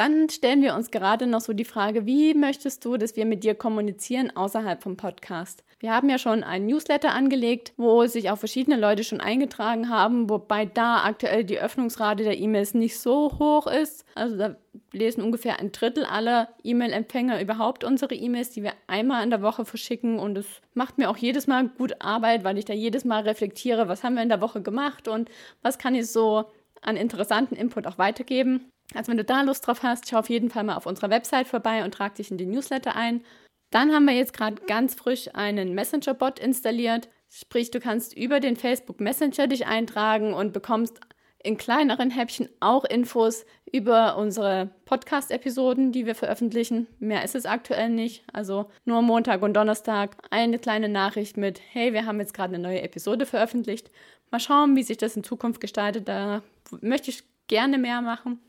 Dann 0.00 0.30
stellen 0.30 0.62
wir 0.62 0.74
uns 0.74 0.90
gerade 0.90 1.26
noch 1.26 1.42
so 1.42 1.52
die 1.52 1.66
Frage, 1.66 2.06
wie 2.06 2.32
möchtest 2.32 2.86
du, 2.86 2.96
dass 2.96 3.16
wir 3.16 3.26
mit 3.26 3.44
dir 3.44 3.54
kommunizieren 3.54 4.34
außerhalb 4.34 4.82
vom 4.82 4.96
Podcast? 4.96 5.62
Wir 5.78 5.92
haben 5.92 6.08
ja 6.08 6.16
schon 6.16 6.42
einen 6.42 6.64
Newsletter 6.64 7.12
angelegt, 7.12 7.74
wo 7.76 8.06
sich 8.06 8.30
auch 8.30 8.38
verschiedene 8.38 8.78
Leute 8.78 9.04
schon 9.04 9.20
eingetragen 9.20 9.90
haben, 9.90 10.30
wobei 10.30 10.64
da 10.64 11.04
aktuell 11.04 11.44
die 11.44 11.58
Öffnungsrate 11.58 12.24
der 12.24 12.38
E-Mails 12.38 12.72
nicht 12.72 12.98
so 12.98 13.38
hoch 13.38 13.66
ist. 13.66 14.06
Also 14.14 14.38
da 14.38 14.56
lesen 14.90 15.22
ungefähr 15.22 15.60
ein 15.60 15.70
Drittel 15.70 16.06
aller 16.06 16.48
E-Mail-Empfänger 16.64 17.38
überhaupt 17.38 17.84
unsere 17.84 18.14
E-Mails, 18.14 18.48
die 18.52 18.62
wir 18.62 18.72
einmal 18.86 19.22
in 19.22 19.28
der 19.28 19.42
Woche 19.42 19.66
verschicken. 19.66 20.18
Und 20.18 20.38
es 20.38 20.46
macht 20.72 20.96
mir 20.96 21.10
auch 21.10 21.18
jedes 21.18 21.46
Mal 21.46 21.68
gut 21.68 21.96
Arbeit, 21.98 22.42
weil 22.42 22.56
ich 22.56 22.64
da 22.64 22.72
jedes 22.72 23.04
Mal 23.04 23.24
reflektiere, 23.24 23.86
was 23.88 24.02
haben 24.02 24.14
wir 24.14 24.22
in 24.22 24.30
der 24.30 24.40
Woche 24.40 24.62
gemacht 24.62 25.08
und 25.08 25.28
was 25.60 25.76
kann 25.76 25.94
ich 25.94 26.10
so 26.10 26.46
an 26.80 26.96
interessanten 26.96 27.54
Input 27.54 27.86
auch 27.86 27.98
weitergeben. 27.98 28.72
Also 28.94 29.10
wenn 29.10 29.16
du 29.16 29.24
da 29.24 29.42
Lust 29.42 29.66
drauf 29.66 29.82
hast, 29.82 30.08
schau 30.08 30.18
auf 30.18 30.30
jeden 30.30 30.50
Fall 30.50 30.64
mal 30.64 30.76
auf 30.76 30.86
unserer 30.86 31.10
Website 31.10 31.46
vorbei 31.46 31.84
und 31.84 31.94
trag 31.94 32.14
dich 32.16 32.30
in 32.30 32.38
den 32.38 32.50
Newsletter 32.50 32.96
ein. 32.96 33.24
Dann 33.70 33.92
haben 33.92 34.04
wir 34.04 34.14
jetzt 34.14 34.32
gerade 34.32 34.62
ganz 34.66 34.94
frisch 34.94 35.28
einen 35.34 35.74
Messenger-Bot 35.74 36.38
installiert. 36.40 37.08
Sprich, 37.28 37.70
du 37.70 37.78
kannst 37.78 38.16
über 38.16 38.40
den 38.40 38.56
Facebook 38.56 39.00
Messenger 39.00 39.46
dich 39.46 39.66
eintragen 39.66 40.34
und 40.34 40.52
bekommst 40.52 40.98
in 41.42 41.56
kleineren 41.56 42.10
Häppchen 42.10 42.48
auch 42.60 42.84
Infos 42.84 43.46
über 43.72 44.16
unsere 44.18 44.70
Podcast-Episoden, 44.84 45.92
die 45.92 46.04
wir 46.04 46.14
veröffentlichen. 46.14 46.86
Mehr 46.98 47.24
ist 47.24 47.34
es 47.34 47.46
aktuell 47.46 47.88
nicht. 47.88 48.24
Also 48.32 48.70
nur 48.84 49.00
Montag 49.00 49.42
und 49.42 49.54
Donnerstag 49.54 50.16
eine 50.30 50.58
kleine 50.58 50.88
Nachricht 50.88 51.36
mit, 51.36 51.60
hey, 51.72 51.92
wir 51.92 52.04
haben 52.04 52.20
jetzt 52.20 52.34
gerade 52.34 52.54
eine 52.54 52.62
neue 52.62 52.82
Episode 52.82 53.24
veröffentlicht. 53.24 53.90
Mal 54.30 54.40
schauen, 54.40 54.76
wie 54.76 54.82
sich 54.82 54.98
das 54.98 55.16
in 55.16 55.24
Zukunft 55.24 55.60
gestaltet. 55.60 56.08
Da 56.08 56.42
möchte 56.82 57.10
ich 57.10 57.22
gerne 57.48 57.78
mehr 57.78 58.02
machen. 58.02 58.40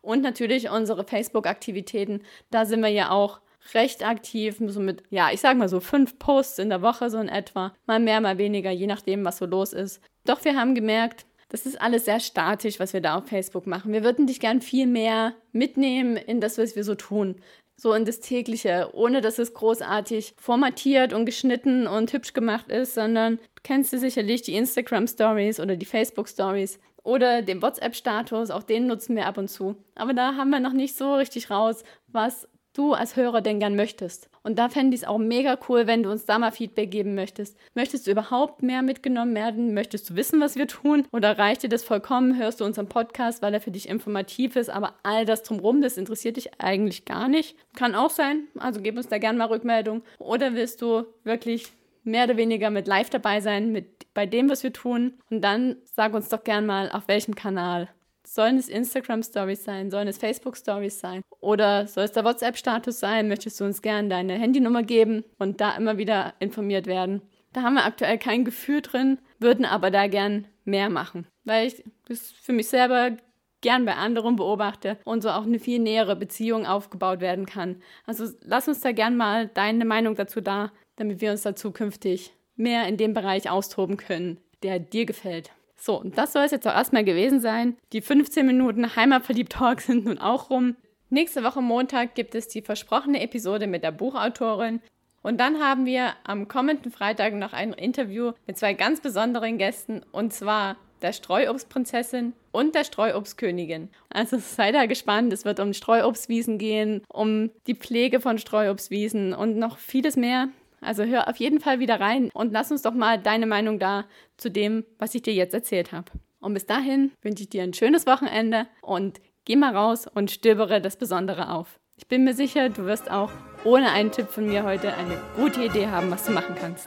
Und 0.00 0.22
natürlich 0.22 0.70
unsere 0.70 1.04
Facebook-Aktivitäten. 1.04 2.22
Da 2.50 2.64
sind 2.64 2.80
wir 2.80 2.88
ja 2.88 3.10
auch 3.10 3.40
recht 3.74 4.06
aktiv, 4.06 4.56
so 4.66 4.80
mit, 4.80 5.02
ja, 5.10 5.30
ich 5.32 5.40
sag 5.40 5.56
mal 5.56 5.68
so 5.68 5.80
fünf 5.80 6.18
Posts 6.18 6.60
in 6.60 6.70
der 6.70 6.82
Woche 6.82 7.10
so 7.10 7.18
in 7.18 7.28
etwa. 7.28 7.74
Mal 7.86 8.00
mehr, 8.00 8.20
mal 8.20 8.38
weniger, 8.38 8.70
je 8.70 8.86
nachdem, 8.86 9.24
was 9.24 9.38
so 9.38 9.46
los 9.46 9.72
ist. 9.72 10.00
Doch 10.24 10.44
wir 10.44 10.56
haben 10.56 10.74
gemerkt, 10.74 11.26
das 11.48 11.64
ist 11.64 11.80
alles 11.80 12.04
sehr 12.04 12.20
statisch, 12.20 12.78
was 12.78 12.92
wir 12.92 13.00
da 13.00 13.18
auf 13.18 13.26
Facebook 13.26 13.66
machen. 13.66 13.92
Wir 13.92 14.04
würden 14.04 14.26
dich 14.26 14.40
gern 14.40 14.60
viel 14.60 14.86
mehr 14.86 15.34
mitnehmen 15.52 16.16
in 16.16 16.40
das, 16.40 16.58
was 16.58 16.76
wir 16.76 16.84
so 16.84 16.94
tun. 16.94 17.36
So 17.80 17.94
in 17.94 18.04
das 18.04 18.20
tägliche, 18.20 18.90
ohne 18.92 19.20
dass 19.20 19.38
es 19.38 19.54
großartig 19.54 20.34
formatiert 20.36 21.12
und 21.12 21.26
geschnitten 21.26 21.86
und 21.86 22.12
hübsch 22.12 22.32
gemacht 22.32 22.68
ist, 22.70 22.94
sondern 22.94 23.38
kennst 23.62 23.92
du 23.92 23.98
sicherlich 23.98 24.42
die 24.42 24.56
Instagram 24.56 25.06
Stories 25.06 25.60
oder 25.60 25.76
die 25.76 25.86
Facebook 25.86 26.28
Stories 26.28 26.80
oder 27.08 27.40
den 27.40 27.62
WhatsApp-Status, 27.62 28.50
auch 28.50 28.62
den 28.62 28.86
nutzen 28.86 29.16
wir 29.16 29.26
ab 29.26 29.38
und 29.38 29.48
zu. 29.48 29.76
Aber 29.94 30.12
da 30.12 30.34
haben 30.34 30.50
wir 30.50 30.60
noch 30.60 30.74
nicht 30.74 30.94
so 30.94 31.14
richtig 31.14 31.50
raus, 31.50 31.82
was 32.06 32.46
du 32.74 32.92
als 32.92 33.16
Hörer 33.16 33.40
denn 33.40 33.60
gern 33.60 33.76
möchtest. 33.76 34.28
Und 34.42 34.58
da 34.58 34.68
fände 34.68 34.94
ich 34.94 35.02
es 35.02 35.08
auch 35.08 35.16
mega 35.16 35.58
cool, 35.68 35.86
wenn 35.86 36.02
du 36.02 36.10
uns 36.10 36.26
da 36.26 36.38
mal 36.38 36.52
Feedback 36.52 36.90
geben 36.90 37.14
möchtest. 37.14 37.56
Möchtest 37.74 38.06
du 38.06 38.10
überhaupt 38.10 38.62
mehr 38.62 38.82
mitgenommen 38.82 39.34
werden? 39.34 39.72
Möchtest 39.72 40.10
du 40.10 40.16
wissen, 40.16 40.38
was 40.40 40.56
wir 40.56 40.66
tun? 40.66 41.06
Oder 41.10 41.38
reicht 41.38 41.62
dir 41.62 41.70
das 41.70 41.82
vollkommen? 41.82 42.38
Hörst 42.38 42.60
du 42.60 42.66
unseren 42.66 42.88
Podcast, 42.88 43.40
weil 43.40 43.54
er 43.54 43.62
für 43.62 43.70
dich 43.70 43.88
informativ 43.88 44.56
ist, 44.56 44.68
aber 44.68 44.94
all 45.02 45.24
das 45.24 45.42
drumherum, 45.42 45.80
das 45.80 45.96
interessiert 45.96 46.36
dich 46.36 46.60
eigentlich 46.60 47.06
gar 47.06 47.28
nicht? 47.28 47.56
Kann 47.74 47.94
auch 47.94 48.10
sein. 48.10 48.48
Also 48.58 48.82
gib 48.82 48.98
uns 48.98 49.08
da 49.08 49.16
gerne 49.16 49.38
mal 49.38 49.48
Rückmeldung. 49.48 50.02
Oder 50.18 50.54
willst 50.54 50.82
du 50.82 51.04
wirklich 51.24 51.72
mehr 52.08 52.24
oder 52.24 52.36
weniger 52.36 52.70
mit 52.70 52.88
live 52.88 53.10
dabei 53.10 53.40
sein, 53.40 53.70
mit 53.72 54.12
bei 54.14 54.26
dem, 54.26 54.50
was 54.50 54.62
wir 54.62 54.72
tun. 54.72 55.14
Und 55.30 55.42
dann 55.42 55.76
sag 55.84 56.14
uns 56.14 56.28
doch 56.28 56.42
gern 56.42 56.66
mal, 56.66 56.90
auf 56.90 57.06
welchem 57.06 57.34
Kanal. 57.34 57.88
Sollen 58.26 58.58
es 58.58 58.68
Instagram 58.68 59.22
Stories 59.22 59.64
sein? 59.64 59.90
Sollen 59.90 60.08
es 60.08 60.18
Facebook 60.18 60.56
Stories 60.56 61.00
sein? 61.00 61.22
Oder 61.40 61.86
soll 61.86 62.04
es 62.04 62.12
der 62.12 62.24
WhatsApp-Status 62.24 62.98
sein? 62.98 63.28
Möchtest 63.28 63.60
du 63.60 63.64
uns 63.64 63.80
gern 63.80 64.10
deine 64.10 64.34
Handynummer 64.34 64.82
geben 64.82 65.24
und 65.38 65.60
da 65.60 65.76
immer 65.76 65.96
wieder 65.98 66.34
informiert 66.38 66.86
werden? 66.86 67.22
Da 67.52 67.62
haben 67.62 67.74
wir 67.74 67.84
aktuell 67.84 68.18
kein 68.18 68.44
Gefühl 68.44 68.82
drin, 68.82 69.18
würden 69.38 69.64
aber 69.64 69.90
da 69.90 70.08
gern 70.08 70.46
mehr 70.64 70.90
machen, 70.90 71.26
weil 71.44 71.68
ich 71.68 71.82
das 72.06 72.30
für 72.30 72.52
mich 72.52 72.68
selber 72.68 73.16
gern 73.60 73.84
bei 73.84 73.94
anderen 73.94 74.36
beobachte 74.36 74.98
und 75.04 75.22
so 75.22 75.30
auch 75.30 75.44
eine 75.44 75.58
viel 75.58 75.78
nähere 75.78 76.14
Beziehung 76.14 76.66
aufgebaut 76.66 77.20
werden 77.20 77.46
kann. 77.46 77.82
Also 78.06 78.26
lass 78.42 78.68
uns 78.68 78.80
da 78.80 78.92
gern 78.92 79.16
mal 79.16 79.48
deine 79.48 79.84
Meinung 79.84 80.14
dazu 80.14 80.40
da, 80.40 80.70
damit 80.98 81.20
wir 81.20 81.30
uns 81.30 81.42
da 81.42 81.56
zukünftig 81.56 82.32
mehr 82.56 82.86
in 82.86 82.96
dem 82.96 83.14
Bereich 83.14 83.48
austoben 83.48 83.96
können, 83.96 84.38
der 84.62 84.78
dir 84.78 85.06
gefällt. 85.06 85.50
So, 85.76 86.00
und 86.00 86.18
das 86.18 86.32
soll 86.32 86.42
es 86.42 86.50
jetzt 86.50 86.66
auch 86.66 86.74
erstmal 86.74 87.04
gewesen 87.04 87.40
sein. 87.40 87.76
Die 87.92 88.00
15 88.00 88.44
Minuten 88.44 88.96
Heimatverliebt-Talk 88.96 89.80
sind 89.82 90.04
nun 90.04 90.18
auch 90.18 90.50
rum. 90.50 90.76
Nächste 91.10 91.42
Woche 91.44 91.62
Montag 91.62 92.14
gibt 92.14 92.34
es 92.34 92.48
die 92.48 92.62
versprochene 92.62 93.22
Episode 93.22 93.66
mit 93.66 93.82
der 93.82 93.92
Buchautorin. 93.92 94.80
Und 95.22 95.38
dann 95.38 95.60
haben 95.60 95.86
wir 95.86 96.12
am 96.24 96.48
kommenden 96.48 96.92
Freitag 96.92 97.34
noch 97.34 97.52
ein 97.52 97.72
Interview 97.72 98.32
mit 98.46 98.58
zwei 98.58 98.74
ganz 98.74 99.00
besonderen 99.00 99.58
Gästen, 99.58 100.02
und 100.12 100.32
zwar 100.32 100.76
der 101.02 101.12
Streuobstprinzessin 101.12 102.32
und 102.50 102.74
der 102.74 102.84
Streuobstkönigin. 102.84 103.88
Also 104.10 104.38
sei 104.38 104.72
da 104.72 104.86
gespannt, 104.86 105.32
es 105.32 105.44
wird 105.44 105.60
um 105.60 105.72
Streuobstwiesen 105.72 106.58
gehen, 106.58 107.02
um 107.08 107.50
die 107.66 107.74
Pflege 107.74 108.20
von 108.20 108.38
Streuobstwiesen 108.38 109.32
und 109.32 109.56
noch 109.56 109.78
vieles 109.78 110.16
mehr. 110.16 110.48
Also 110.80 111.04
hör 111.04 111.28
auf 111.28 111.36
jeden 111.36 111.60
Fall 111.60 111.80
wieder 111.80 112.00
rein 112.00 112.30
und 112.32 112.52
lass 112.52 112.70
uns 112.70 112.82
doch 112.82 112.94
mal 112.94 113.18
deine 113.18 113.46
Meinung 113.46 113.78
da 113.78 114.04
zu 114.36 114.50
dem, 114.50 114.84
was 114.98 115.14
ich 115.14 115.22
dir 115.22 115.34
jetzt 115.34 115.54
erzählt 115.54 115.92
habe. 115.92 116.12
Und 116.40 116.54
bis 116.54 116.66
dahin 116.66 117.12
wünsche 117.22 117.42
ich 117.42 117.50
dir 117.50 117.62
ein 117.62 117.74
schönes 117.74 118.06
Wochenende 118.06 118.66
und 118.80 119.20
geh 119.44 119.56
mal 119.56 119.74
raus 119.74 120.06
und 120.06 120.30
stöbere 120.30 120.80
das 120.80 120.96
Besondere 120.96 121.50
auf. 121.50 121.80
Ich 121.96 122.06
bin 122.06 122.22
mir 122.22 122.34
sicher, 122.34 122.68
du 122.68 122.84
wirst 122.84 123.10
auch 123.10 123.32
ohne 123.64 123.90
einen 123.90 124.12
Tipp 124.12 124.28
von 124.28 124.46
mir 124.46 124.62
heute 124.62 124.94
eine 124.94 125.20
gute 125.36 125.64
Idee 125.64 125.88
haben, 125.88 126.10
was 126.12 126.26
du 126.26 126.32
machen 126.32 126.54
kannst. 126.58 126.86